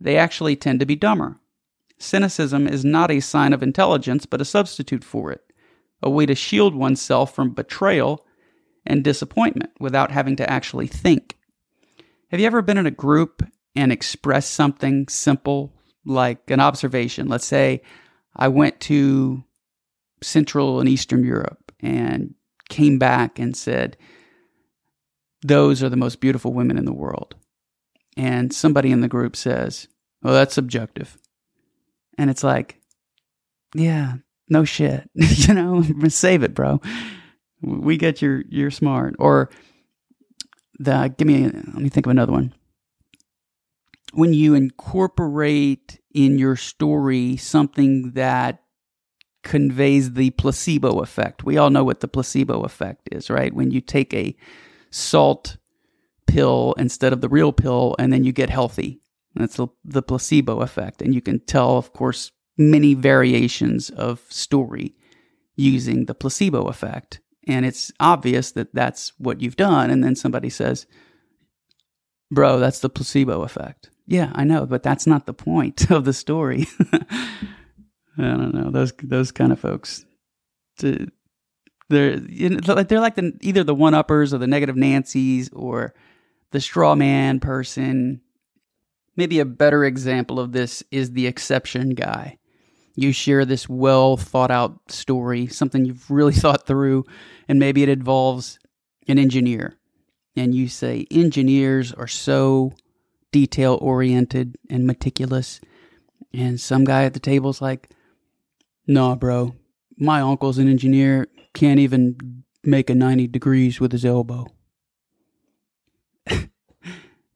[0.00, 1.38] they actually tend to be dumber.
[1.98, 5.42] Cynicism is not a sign of intelligence, but a substitute for it,
[6.02, 8.24] a way to shield oneself from betrayal
[8.86, 11.36] and disappointment without having to actually think.
[12.30, 13.42] Have you ever been in a group
[13.74, 15.72] and expressed something simple
[16.04, 17.28] like an observation?
[17.28, 17.82] Let's say,
[18.36, 19.42] I went to
[20.22, 22.34] Central and Eastern Europe and
[22.68, 23.96] came back and said,
[25.42, 27.34] Those are the most beautiful women in the world.
[28.16, 29.88] And somebody in the group says,
[30.22, 31.16] Oh, that's subjective.
[32.18, 32.80] And it's like,
[33.74, 34.14] Yeah,
[34.48, 35.08] no shit.
[35.14, 36.80] you know, save it, bro.
[37.62, 39.14] We get your you're smart.
[39.18, 39.50] Or
[40.78, 42.54] the give me let me think of another one.
[44.12, 48.62] When you incorporate in your story something that
[49.42, 51.44] conveys the placebo effect.
[51.44, 53.54] We all know what the placebo effect is, right?
[53.54, 54.36] When you take a
[54.90, 55.56] salt
[56.26, 59.00] pill instead of the real pill and then you get healthy.
[59.38, 61.00] That's the, placebo effect.
[61.00, 64.94] And you can tell, of course, many variations of story
[65.56, 67.20] using the placebo effect.
[67.46, 69.90] And it's obvious that that's what you've done.
[69.90, 70.86] And then somebody says,
[72.30, 73.90] Bro, that's the placebo effect.
[74.06, 76.66] Yeah, I know, but that's not the point of the story.
[78.18, 80.04] I don't know those those kind of folks.
[80.78, 85.94] They're you know, they're like the either the one uppers or the negative Nancy's or
[86.50, 88.20] the straw man person.
[89.18, 92.38] Maybe a better example of this is the exception guy.
[92.94, 97.04] You share this well thought out story, something you've really thought through,
[97.48, 98.60] and maybe it involves
[99.08, 99.76] an engineer.
[100.36, 102.74] And you say, engineers are so
[103.32, 105.60] detail oriented and meticulous.
[106.32, 107.90] And some guy at the table's like,
[108.86, 109.56] nah, bro,
[109.96, 114.46] my uncle's an engineer, can't even make a 90 degrees with his elbow.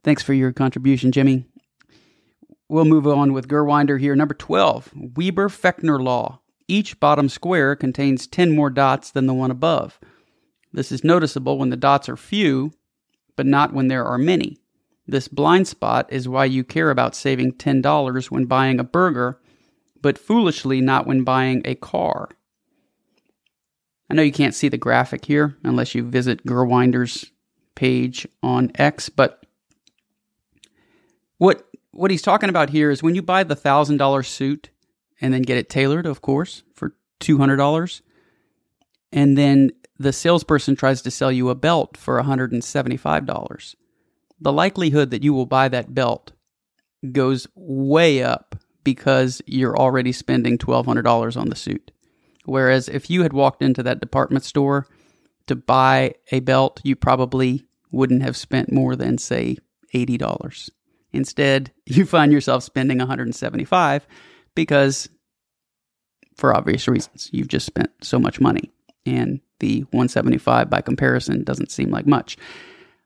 [0.04, 1.48] Thanks for your contribution, Jimmy.
[2.72, 4.16] We'll move on with Gurwinder here.
[4.16, 6.40] Number 12, Weber Fechner Law.
[6.66, 10.00] Each bottom square contains 10 more dots than the one above.
[10.72, 12.72] This is noticeable when the dots are few,
[13.36, 14.56] but not when there are many.
[15.06, 19.38] This blind spot is why you care about saving $10 when buying a burger,
[20.00, 22.30] but foolishly not when buying a car.
[24.08, 27.32] I know you can't see the graphic here unless you visit Gurwinder's
[27.74, 29.44] page on X, but
[31.36, 34.70] what what he's talking about here is when you buy the thousand dollar suit
[35.20, 38.02] and then get it tailored, of course, for two hundred dollars,
[39.12, 43.26] and then the salesperson tries to sell you a belt for hundred and seventy five
[43.26, 43.76] dollars.
[44.40, 46.32] The likelihood that you will buy that belt
[47.12, 51.92] goes way up because you're already spending twelve hundred dollars on the suit.
[52.44, 54.86] Whereas if you had walked into that department store
[55.46, 59.58] to buy a belt, you probably wouldn't have spent more than say
[59.92, 60.70] eighty dollars.
[61.12, 64.06] Instead, you find yourself spending 175
[64.54, 65.08] because
[66.36, 68.70] for obvious reasons, you've just spent so much money
[69.04, 72.36] and the 175 by comparison doesn't seem like much.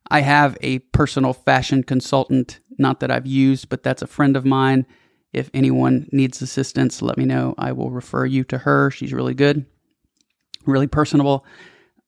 [0.09, 4.45] I have a personal fashion consultant, not that I've used, but that's a friend of
[4.45, 4.87] mine.
[5.33, 7.55] If anyone needs assistance, let me know.
[7.59, 8.91] I will refer you to her.
[8.91, 9.67] She's really good,
[10.65, 11.45] really personable.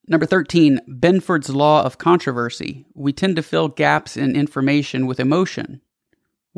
[0.06, 2.86] Number 13, Benford's Law of Controversy.
[2.94, 5.82] We tend to fill gaps in information with emotion.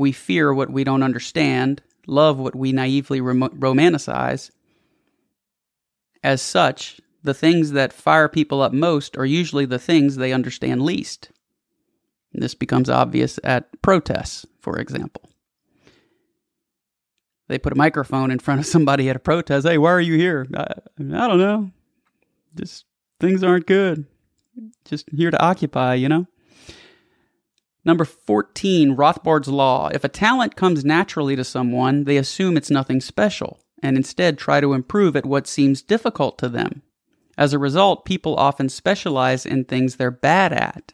[0.01, 4.51] We fear what we don't understand, love what we naively rom- romanticize.
[6.25, 10.81] As such, the things that fire people up most are usually the things they understand
[10.81, 11.31] least.
[12.33, 15.29] This becomes obvious at protests, for example.
[17.49, 19.67] They put a microphone in front of somebody at a protest.
[19.67, 20.47] Hey, why are you here?
[20.57, 20.63] I,
[20.99, 21.71] I don't know.
[22.55, 22.87] Just
[23.21, 24.07] things aren't good.
[24.87, 26.27] Just here to occupy, you know?
[27.85, 29.89] Number 14, Rothbard's Law.
[29.89, 34.61] If a talent comes naturally to someone, they assume it's nothing special and instead try
[34.61, 36.83] to improve at what seems difficult to them.
[37.39, 40.93] As a result, people often specialize in things they're bad at.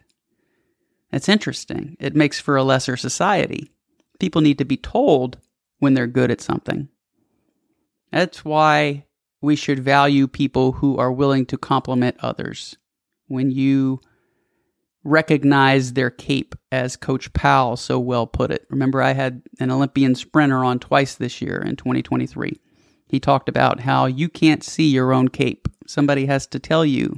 [1.12, 1.96] It's interesting.
[1.98, 3.72] It makes for a lesser society.
[4.20, 5.38] People need to be told
[5.78, 6.88] when they're good at something.
[8.12, 9.06] That's why
[9.40, 12.76] we should value people who are willing to compliment others.
[13.26, 14.00] When you
[15.06, 18.66] recognize their cape, as Coach Powell so well put it.
[18.70, 22.60] Remember, I had an Olympian sprinter on twice this year in 2023.
[23.08, 25.68] He talked about how you can't see your own cape.
[25.86, 27.16] Somebody has to tell you,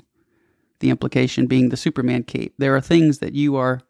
[0.81, 2.55] the implication being the Superman cape.
[2.59, 3.81] There are things that you are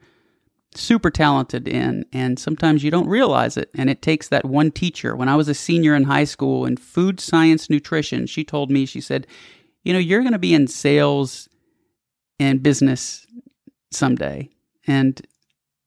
[0.74, 3.70] super talented in, and sometimes you don't realize it.
[3.74, 5.16] And it takes that one teacher.
[5.16, 8.86] When I was a senior in high school in food science nutrition, she told me,
[8.86, 9.26] she said,
[9.82, 11.48] You know, you're going to be in sales
[12.38, 13.26] and business
[13.90, 14.50] someday.
[14.86, 15.20] And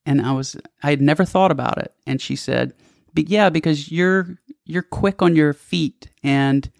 [0.04, 1.94] and I was I had never thought about it.
[2.06, 2.74] And she said,
[3.14, 6.70] "But yeah, because you're you're quick on your feet and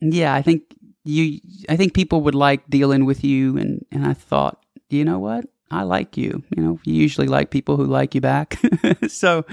[0.00, 0.62] yeah, I think
[1.04, 5.18] you I think people would like dealing with you and and I thought, you know
[5.18, 5.46] what?
[5.70, 6.42] I like you.
[6.56, 8.60] You know, you usually like people who like you back.
[9.08, 9.44] so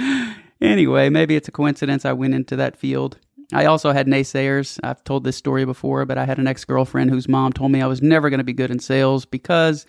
[0.60, 3.18] anyway, maybe it's a coincidence I went into that field.
[3.54, 4.80] I also had naysayers.
[4.84, 7.88] I've told this story before, but I had an ex-girlfriend whose mom told me I
[7.88, 9.86] was never going to be good in sales because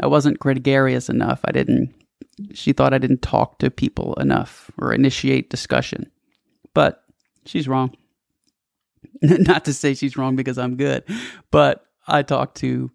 [0.00, 1.40] I wasn't gregarious enough.
[1.44, 1.94] I didn't,
[2.52, 6.10] she thought I didn't talk to people enough or initiate discussion.
[6.74, 7.04] But
[7.46, 7.96] she's wrong.
[9.22, 11.04] Not to say she's wrong because I'm good,
[11.50, 12.90] but I talk to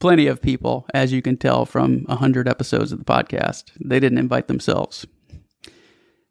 [0.00, 3.64] plenty of people, as you can tell from 100 episodes of the podcast.
[3.82, 5.06] They didn't invite themselves.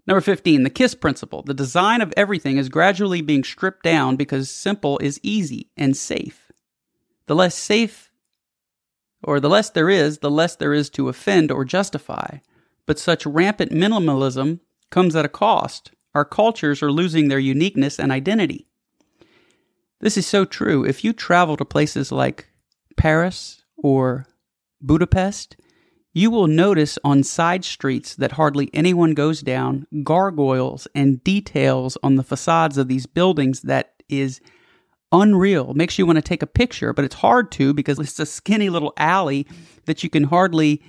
[0.05, 1.43] Number 15, the KISS principle.
[1.43, 6.51] The design of everything is gradually being stripped down because simple is easy and safe.
[7.27, 8.11] The less safe
[9.23, 12.37] or the less there is, the less there is to offend or justify.
[12.85, 14.59] But such rampant minimalism
[14.89, 15.91] comes at a cost.
[16.13, 18.67] Our cultures are losing their uniqueness and identity.
[19.99, 20.85] This is so true.
[20.85, 22.49] If you travel to places like
[22.97, 24.27] Paris or
[24.81, 25.55] Budapest,
[26.13, 32.15] you will notice on side streets that hardly anyone goes down gargoyles and details on
[32.15, 34.39] the facades of these buildings that is
[35.13, 35.73] unreal.
[35.73, 38.69] Makes you want to take a picture, but it's hard to because it's a skinny
[38.69, 39.47] little alley
[39.85, 40.81] that you can hardly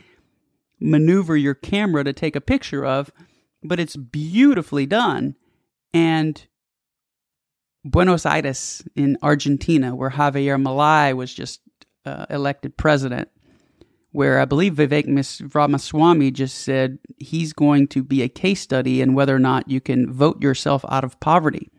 [0.81, 3.13] maneuver your camera to take a picture of,
[3.63, 5.37] but it's beautifully done.
[5.93, 6.45] And
[7.85, 11.61] Buenos Aires in Argentina, where Javier Milei was just
[12.07, 13.29] uh, elected president,
[14.11, 19.15] where I believe Vivek Ramaswamy just said he's going to be a case study in
[19.15, 21.71] whether or not you can vote yourself out of poverty.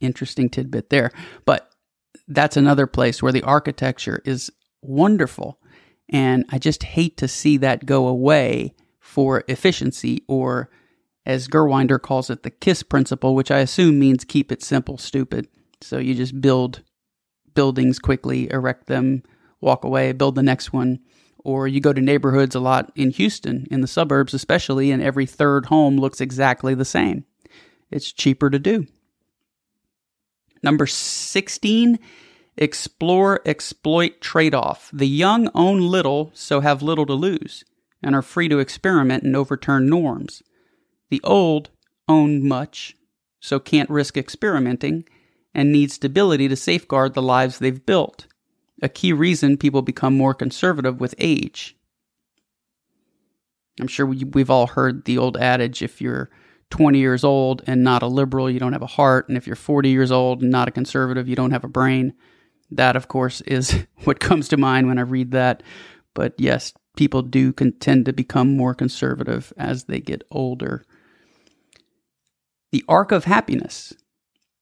[0.00, 1.10] Interesting tidbit there.
[1.44, 1.70] But
[2.28, 4.50] that's another place where the architecture is
[4.82, 5.60] wonderful.
[6.08, 10.70] And I just hate to see that go away for efficiency, or
[11.24, 15.48] as Gurwinder calls it, the KISS principle, which I assume means keep it simple, stupid.
[15.80, 16.82] So you just build
[17.54, 19.22] buildings quickly, erect them,
[19.60, 21.00] walk away, build the next one.
[21.38, 25.26] Or you go to neighborhoods a lot in Houston, in the suburbs especially, and every
[25.26, 27.24] third home looks exactly the same.
[27.90, 28.86] It's cheaper to do.
[30.62, 31.98] Number 16,
[32.56, 34.90] explore, exploit trade off.
[34.92, 37.64] The young own little, so have little to lose,
[38.02, 40.42] and are free to experiment and overturn norms.
[41.10, 41.70] The old
[42.08, 42.96] own much,
[43.40, 45.04] so can't risk experimenting,
[45.54, 48.26] and need stability to safeguard the lives they've built.
[48.82, 51.76] A key reason people become more conservative with age.
[53.80, 56.30] I'm sure we've all heard the old adage if you're
[56.70, 59.28] 20 years old and not a liberal, you don't have a heart.
[59.28, 62.12] And if you're 40 years old and not a conservative, you don't have a brain.
[62.70, 65.62] That, of course, is what comes to mind when I read that.
[66.14, 70.84] But yes, people do tend to become more conservative as they get older.
[72.72, 73.92] The arc of happiness.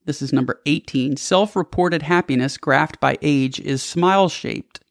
[0.05, 1.17] This is number 18.
[1.17, 4.84] Self reported happiness graphed by age is smile shaped.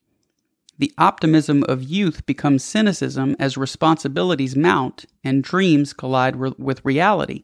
[0.80, 7.44] The optimism of youth becomes cynicism as responsibilities mount and dreams collide re- with reality.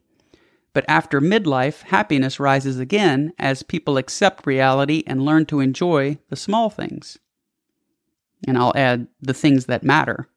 [0.73, 6.36] But after midlife, happiness rises again as people accept reality and learn to enjoy the
[6.36, 7.17] small things.
[8.47, 10.27] And I'll add the things that matter,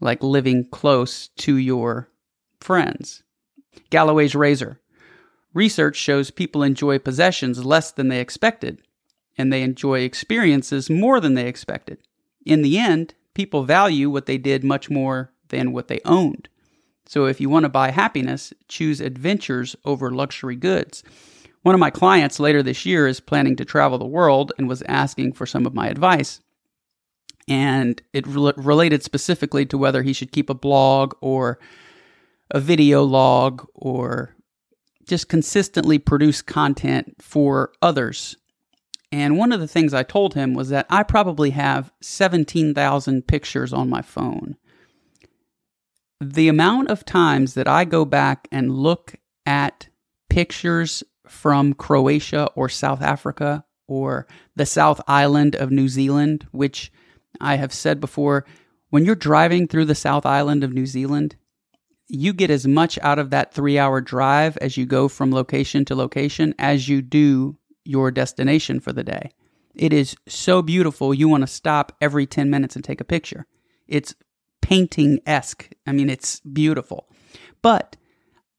[0.00, 2.08] like living close to your
[2.60, 3.22] friends.
[3.90, 4.80] Galloway's Razor.
[5.54, 8.82] Research shows people enjoy possessions less than they expected,
[9.38, 11.98] and they enjoy experiences more than they expected
[12.46, 16.48] in the end, people value what they did much more than what they owned.
[17.04, 21.02] So if you want to buy happiness, choose adventures over luxury goods.
[21.62, 24.82] One of my clients later this year is planning to travel the world and was
[24.82, 26.40] asking for some of my advice.
[27.48, 31.58] And it re- related specifically to whether he should keep a blog or
[32.50, 34.34] a video log or
[35.04, 38.36] just consistently produce content for others
[39.12, 43.72] and one of the things I told him was that I probably have 17,000 pictures
[43.72, 44.56] on my phone.
[46.20, 49.88] The amount of times that I go back and look at
[50.28, 54.26] pictures from Croatia or South Africa or
[54.56, 56.90] the South Island of New Zealand, which
[57.40, 58.44] I have said before,
[58.90, 61.36] when you're driving through the South Island of New Zealand,
[62.08, 65.84] you get as much out of that three hour drive as you go from location
[65.84, 69.30] to location as you do your destination for the day.
[69.74, 73.46] It is so beautiful, you want to stop every 10 minutes and take a picture.
[73.86, 74.14] It's
[74.62, 75.70] painting esque.
[75.86, 77.08] I mean, it's beautiful.
[77.62, 77.96] But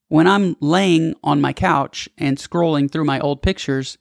[0.10, 3.98] when I'm laying on my couch and scrolling through my old pictures,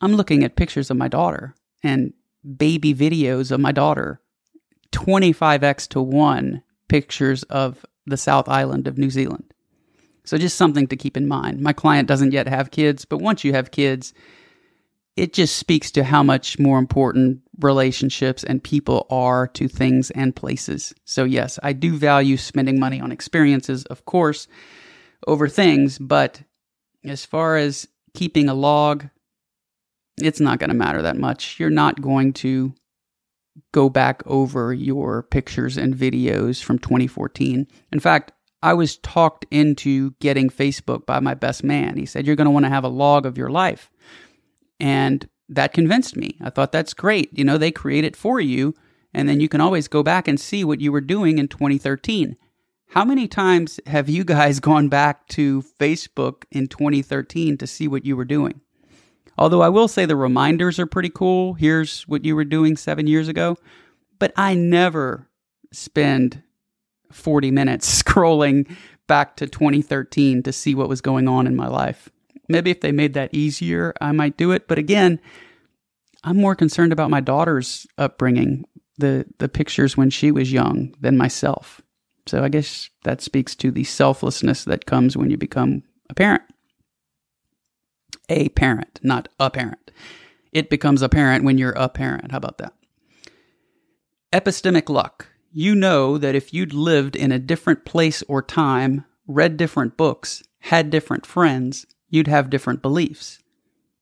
[0.00, 2.12] I'm looking at pictures of my daughter and
[2.56, 4.20] baby videos of my daughter,
[4.92, 9.52] 25x to 1 pictures of the South Island of New Zealand.
[10.24, 11.60] So just something to keep in mind.
[11.60, 14.12] My client doesn't yet have kids, but once you have kids,
[15.16, 20.34] it just speaks to how much more important relationships and people are to things and
[20.34, 20.94] places.
[21.04, 24.46] So, yes, I do value spending money on experiences, of course,
[25.26, 26.42] over things, but
[27.04, 29.08] as far as keeping a log,
[30.18, 31.58] it's not going to matter that much.
[31.58, 32.74] You're not going to
[33.72, 37.66] go back over your pictures and videos from 2014.
[37.92, 38.32] In fact,
[38.62, 41.96] I was talked into getting Facebook by my best man.
[41.96, 43.90] He said, You're going to want to have a log of your life.
[44.78, 46.36] And that convinced me.
[46.40, 47.36] I thought that's great.
[47.36, 48.74] You know, they create it for you,
[49.12, 52.36] and then you can always go back and see what you were doing in 2013.
[52.90, 58.04] How many times have you guys gone back to Facebook in 2013 to see what
[58.04, 58.60] you were doing?
[59.38, 61.54] Although I will say the reminders are pretty cool.
[61.54, 63.56] Here's what you were doing seven years ago.
[64.18, 65.28] But I never
[65.72, 66.42] spend
[67.12, 68.70] 40 minutes scrolling
[69.06, 72.08] back to 2013 to see what was going on in my life.
[72.48, 74.68] Maybe if they made that easier, I might do it.
[74.68, 75.20] But again,
[76.24, 78.64] I'm more concerned about my daughter's upbringing,
[78.98, 81.80] the, the pictures when she was young, than myself.
[82.26, 86.42] So I guess that speaks to the selflessness that comes when you become a parent.
[88.28, 89.90] A parent, not a parent.
[90.52, 92.30] It becomes apparent when you're a parent.
[92.30, 92.74] How about that?
[94.32, 99.56] Epistemic luck you know that if you'd lived in a different place or time, read
[99.56, 103.38] different books, had different friends, you'd have different beliefs.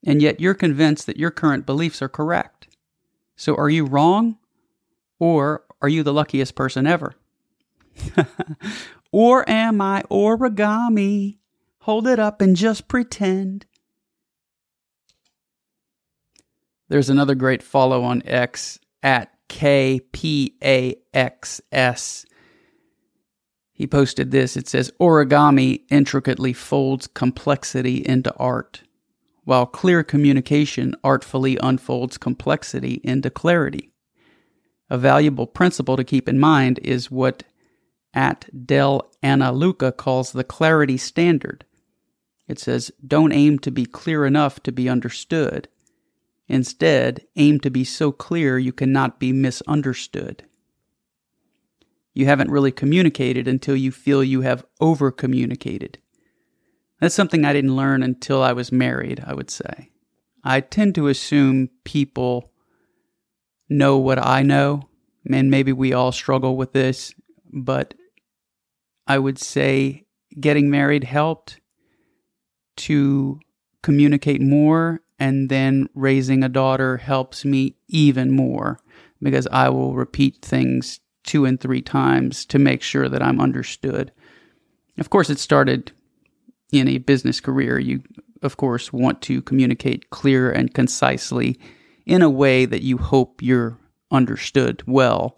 [0.05, 2.67] And yet you're convinced that your current beliefs are correct.
[3.35, 4.37] So are you wrong?
[5.19, 7.15] Or are you the luckiest person ever?
[9.11, 11.37] or am I origami?
[11.79, 13.65] Hold it up and just pretend.
[16.87, 20.95] There's another great follow on X at KPAXS.
[23.73, 24.55] He posted this.
[24.57, 28.83] It says Origami intricately folds complexity into art,
[29.43, 33.93] while clear communication artfully unfolds complexity into clarity.
[34.89, 37.43] A valuable principle to keep in mind is what
[38.13, 41.65] at Del Anna Luca calls the clarity standard.
[42.47, 45.67] It says, Don't aim to be clear enough to be understood.
[46.49, 50.43] Instead, aim to be so clear you cannot be misunderstood.
[52.13, 55.99] You haven't really communicated until you feel you have over communicated.
[56.99, 59.91] That's something I didn't learn until I was married, I would say.
[60.43, 62.51] I tend to assume people
[63.69, 64.89] know what I know,
[65.31, 67.13] and maybe we all struggle with this,
[67.53, 67.93] but
[69.05, 70.07] I would say
[70.39, 71.61] getting married helped
[72.77, 73.39] to
[73.83, 78.79] communicate more and then raising a daughter helps me even more
[79.21, 84.11] because I will repeat things two and three times to make sure that I'm understood.
[84.97, 85.91] Of course, it started
[86.71, 87.77] in a business career.
[87.77, 88.01] You,
[88.41, 91.59] of course, want to communicate clear and concisely
[92.05, 93.77] in a way that you hope you're
[94.11, 95.37] understood well.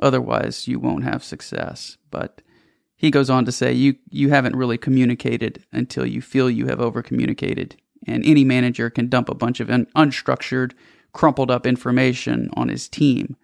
[0.00, 1.98] Otherwise, you won't have success.
[2.10, 2.42] But
[2.94, 6.80] he goes on to say, you, you haven't really communicated until you feel you have
[6.80, 7.76] over communicated
[8.06, 10.72] and any manager can dump a bunch of un- unstructured,
[11.12, 13.36] crumpled up information on his team.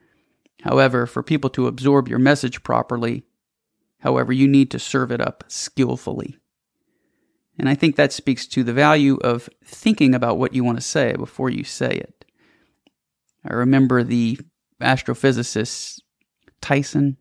[0.63, 3.25] However, for people to absorb your message properly,
[4.01, 6.39] however, you need to serve it up skillfully.
[7.59, 10.83] And I think that speaks to the value of thinking about what you want to
[10.83, 12.25] say before you say it.
[13.45, 14.39] I remember the
[14.81, 16.01] astrophysicist
[16.61, 17.17] Tyson,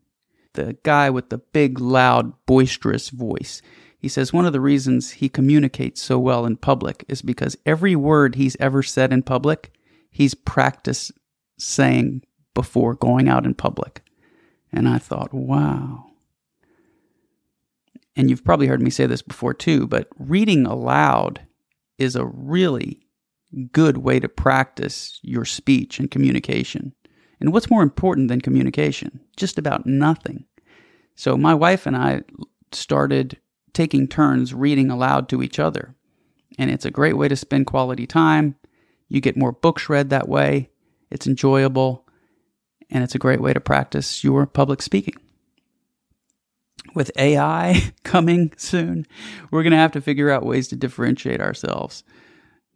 [0.53, 3.61] the guy with the big, loud, boisterous voice.
[4.01, 7.95] He says one of the reasons he communicates so well in public is because every
[7.95, 9.71] word he's ever said in public,
[10.09, 11.11] he's practiced
[11.59, 12.23] saying
[12.55, 14.01] before going out in public.
[14.73, 16.07] And I thought, wow.
[18.15, 21.41] And you've probably heard me say this before too, but reading aloud
[21.99, 23.05] is a really
[23.71, 26.95] good way to practice your speech and communication.
[27.39, 29.19] And what's more important than communication?
[29.37, 30.45] Just about nothing.
[31.13, 32.23] So my wife and I
[32.71, 33.37] started
[33.73, 35.95] taking turns reading aloud to each other.
[36.57, 38.55] And it's a great way to spend quality time.
[39.07, 40.69] You get more books read that way.
[41.09, 42.07] It's enjoyable.
[42.89, 45.15] And it's a great way to practice your public speaking.
[46.93, 49.05] With AI coming soon,
[49.49, 52.03] we're going to have to figure out ways to differentiate ourselves.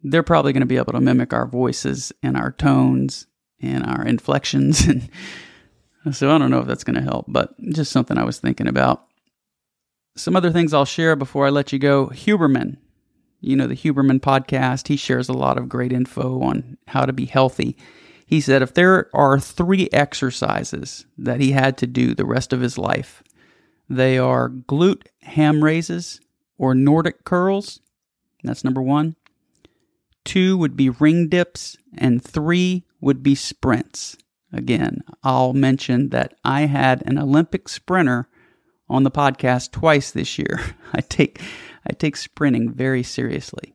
[0.02, 3.26] They're probably going to be able to mimic our voices and our tones
[3.60, 4.86] and our inflections.
[4.86, 5.10] And
[6.12, 8.68] so I don't know if that's going to help, but just something I was thinking
[8.68, 9.05] about.
[10.16, 12.06] Some other things I'll share before I let you go.
[12.08, 12.78] Huberman,
[13.40, 17.12] you know, the Huberman podcast, he shares a lot of great info on how to
[17.12, 17.76] be healthy.
[18.26, 22.62] He said if there are three exercises that he had to do the rest of
[22.62, 23.22] his life,
[23.90, 26.20] they are glute ham raises
[26.56, 27.80] or Nordic curls.
[28.42, 29.16] That's number one.
[30.24, 34.16] Two would be ring dips, and three would be sprints.
[34.52, 38.28] Again, I'll mention that I had an Olympic sprinter
[38.88, 40.60] on the podcast twice this year.
[40.92, 41.40] I take
[41.88, 43.74] I take sprinting very seriously.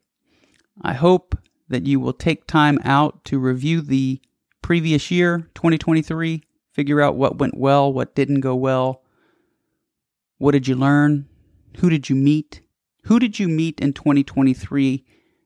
[0.81, 1.37] I hope
[1.69, 4.21] that you will take time out to review the
[4.61, 6.43] previous year, 2023,
[6.73, 9.01] figure out what went well, what didn't go well.
[10.37, 11.27] What did you learn?
[11.77, 12.61] Who did you meet?
[13.03, 15.05] Who did you meet in 2023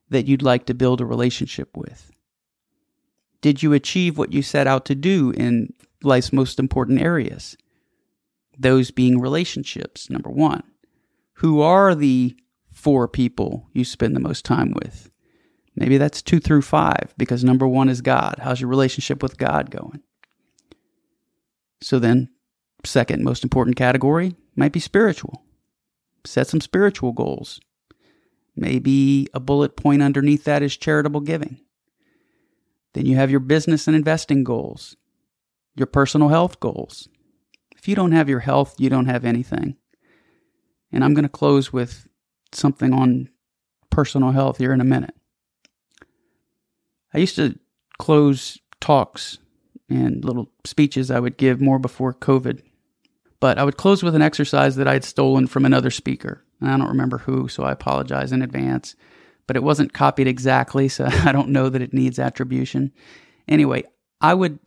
[0.10, 2.12] that you'd like to build a relationship with?
[3.42, 7.56] Did you achieve what you set out to do in life's most important areas?
[8.58, 10.64] Those being relationships, number one.
[11.40, 12.36] Who are the
[12.72, 15.12] four people you spend the most time with?
[15.76, 18.36] Maybe that's two through five because number one is God.
[18.42, 20.02] How's your relationship with God going?
[21.82, 22.30] So then,
[22.86, 25.44] second most important category might be spiritual.
[26.26, 27.60] Set some spiritual goals.
[28.56, 31.60] Maybe a bullet point underneath that is charitable giving.
[32.94, 34.96] Then you have your business and investing goals,
[35.76, 37.10] your personal health goals,
[37.86, 39.76] if you don't have your health, you don't have anything.
[40.92, 42.08] And I'm going to close with
[42.52, 43.30] something on
[43.92, 45.14] personal health here in a minute.
[47.14, 47.60] I used to
[48.00, 49.38] close talks
[49.88, 52.64] and little speeches I would give more before COVID.
[53.40, 56.44] But I would close with an exercise that I had stolen from another speaker.
[56.64, 58.96] I don't remember who, so I apologize in advance.
[59.46, 62.92] but it wasn't copied exactly, so I don't know that it needs attribution.
[63.48, 63.84] Anyway,
[64.22, 64.58] I would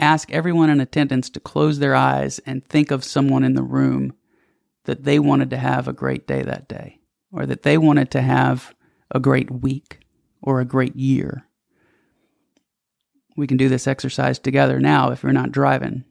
[0.00, 4.12] ask everyone in attendance to close their eyes and think of someone in the room
[4.84, 7.00] that they wanted to have a great day that day,
[7.32, 8.74] or that they wanted to have
[9.10, 10.00] a great week
[10.42, 11.46] or a great year.
[13.36, 16.04] We can do this exercise together now if you're not driving.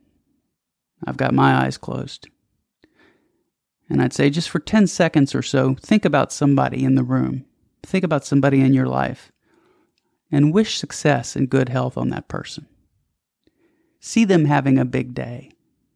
[1.05, 2.27] I've got my eyes closed.
[3.89, 7.45] And I'd say just for 10 seconds or so, think about somebody in the room.
[7.83, 9.31] Think about somebody in your life
[10.31, 12.67] and wish success and good health on that person.
[14.05, 15.51] See them having a big day.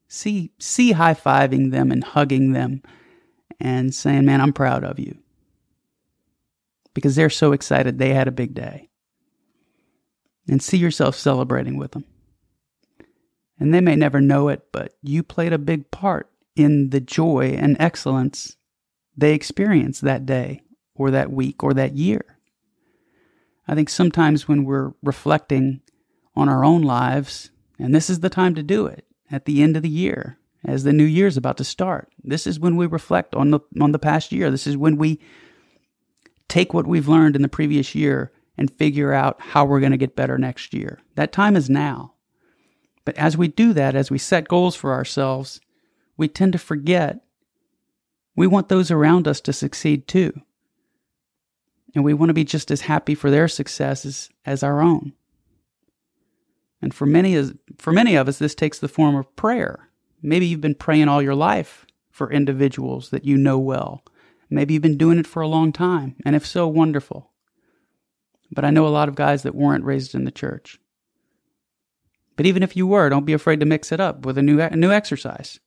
[0.08, 2.82] See, see high fiving them and hugging them
[3.60, 5.18] and saying, Man, I'm proud of you.
[6.94, 8.88] Because they're so excited they had a big day.
[10.48, 12.06] And see yourself celebrating with them.
[13.60, 17.58] And they may never know it, but you played a big part in the joy
[17.60, 18.56] and excellence
[19.18, 20.62] they experienced that day
[20.96, 22.38] or that week or that year.
[23.68, 25.82] I think sometimes when we're reflecting
[26.38, 27.50] on our own lives,
[27.80, 30.84] and this is the time to do it at the end of the year, as
[30.84, 32.10] the new year is about to start.
[32.24, 34.50] This is when we reflect on the on the past year.
[34.50, 35.20] This is when we
[36.48, 39.98] take what we've learned in the previous year and figure out how we're going to
[39.98, 41.00] get better next year.
[41.16, 42.14] That time is now.
[43.06, 45.62] But as we do that, as we set goals for ourselves,
[46.18, 47.22] we tend to forget
[48.36, 50.42] we want those around us to succeed too.
[51.96, 55.14] And we want to be just as happy for their successes as our own.
[56.82, 59.90] And for many, for many of us, this takes the form of prayer.
[60.22, 64.04] Maybe you've been praying all your life for individuals that you know well.
[64.50, 66.16] Maybe you've been doing it for a long time.
[66.26, 67.32] And if so, wonderful.
[68.52, 70.80] But I know a lot of guys that weren't raised in the church.
[72.36, 74.62] But even if you were, don't be afraid to mix it up with a new,
[74.62, 75.60] a new exercise.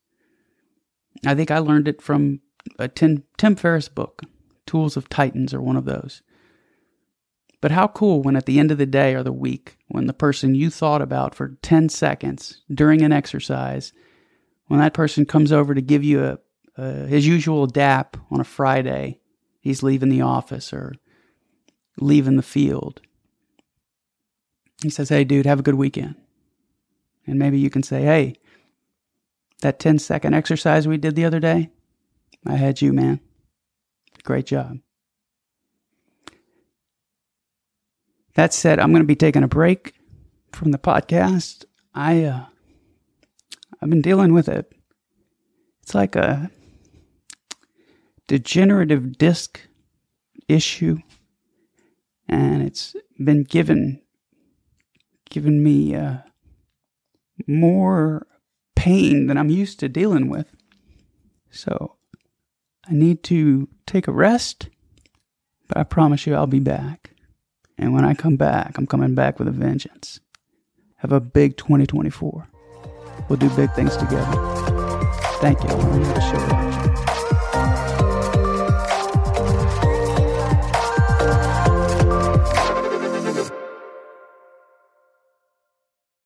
[1.26, 2.40] I think I learned it from
[2.78, 4.22] a Tim, Tim Ferriss book,
[4.66, 6.22] Tools of Titans, or one of those.
[7.60, 10.14] But how cool when at the end of the day or the week, when the
[10.14, 13.92] person you thought about for 10 seconds during an exercise,
[14.68, 16.38] when that person comes over to give you a,
[16.76, 19.20] a his usual dap on a Friday,
[19.60, 20.94] he's leaving the office or
[21.98, 23.02] leaving the field.
[24.82, 26.14] He says, Hey, dude, have a good weekend.
[27.26, 28.36] And maybe you can say, Hey,
[29.60, 31.70] that 10 second exercise we did the other day,
[32.46, 33.20] I had you, man.
[34.24, 34.78] Great job.
[38.34, 39.94] That said, I'm going to be taking a break
[40.52, 41.64] from the podcast.
[41.94, 42.46] I uh,
[43.80, 44.72] I've been dealing with it.
[45.82, 46.50] It's like a
[48.28, 49.60] degenerative disc
[50.48, 50.98] issue,
[52.28, 54.00] and it's been given
[55.28, 56.18] given me uh,
[57.46, 58.26] more
[58.74, 60.46] pain than I'm used to dealing with.
[61.50, 61.96] So
[62.88, 64.68] I need to take a rest,
[65.68, 67.09] but I promise you I'll be back.
[67.80, 70.20] And when I come back, I'm coming back with a vengeance.
[70.96, 72.46] Have a big 2024.
[73.28, 74.30] We'll do big things together.
[75.40, 76.89] Thank you.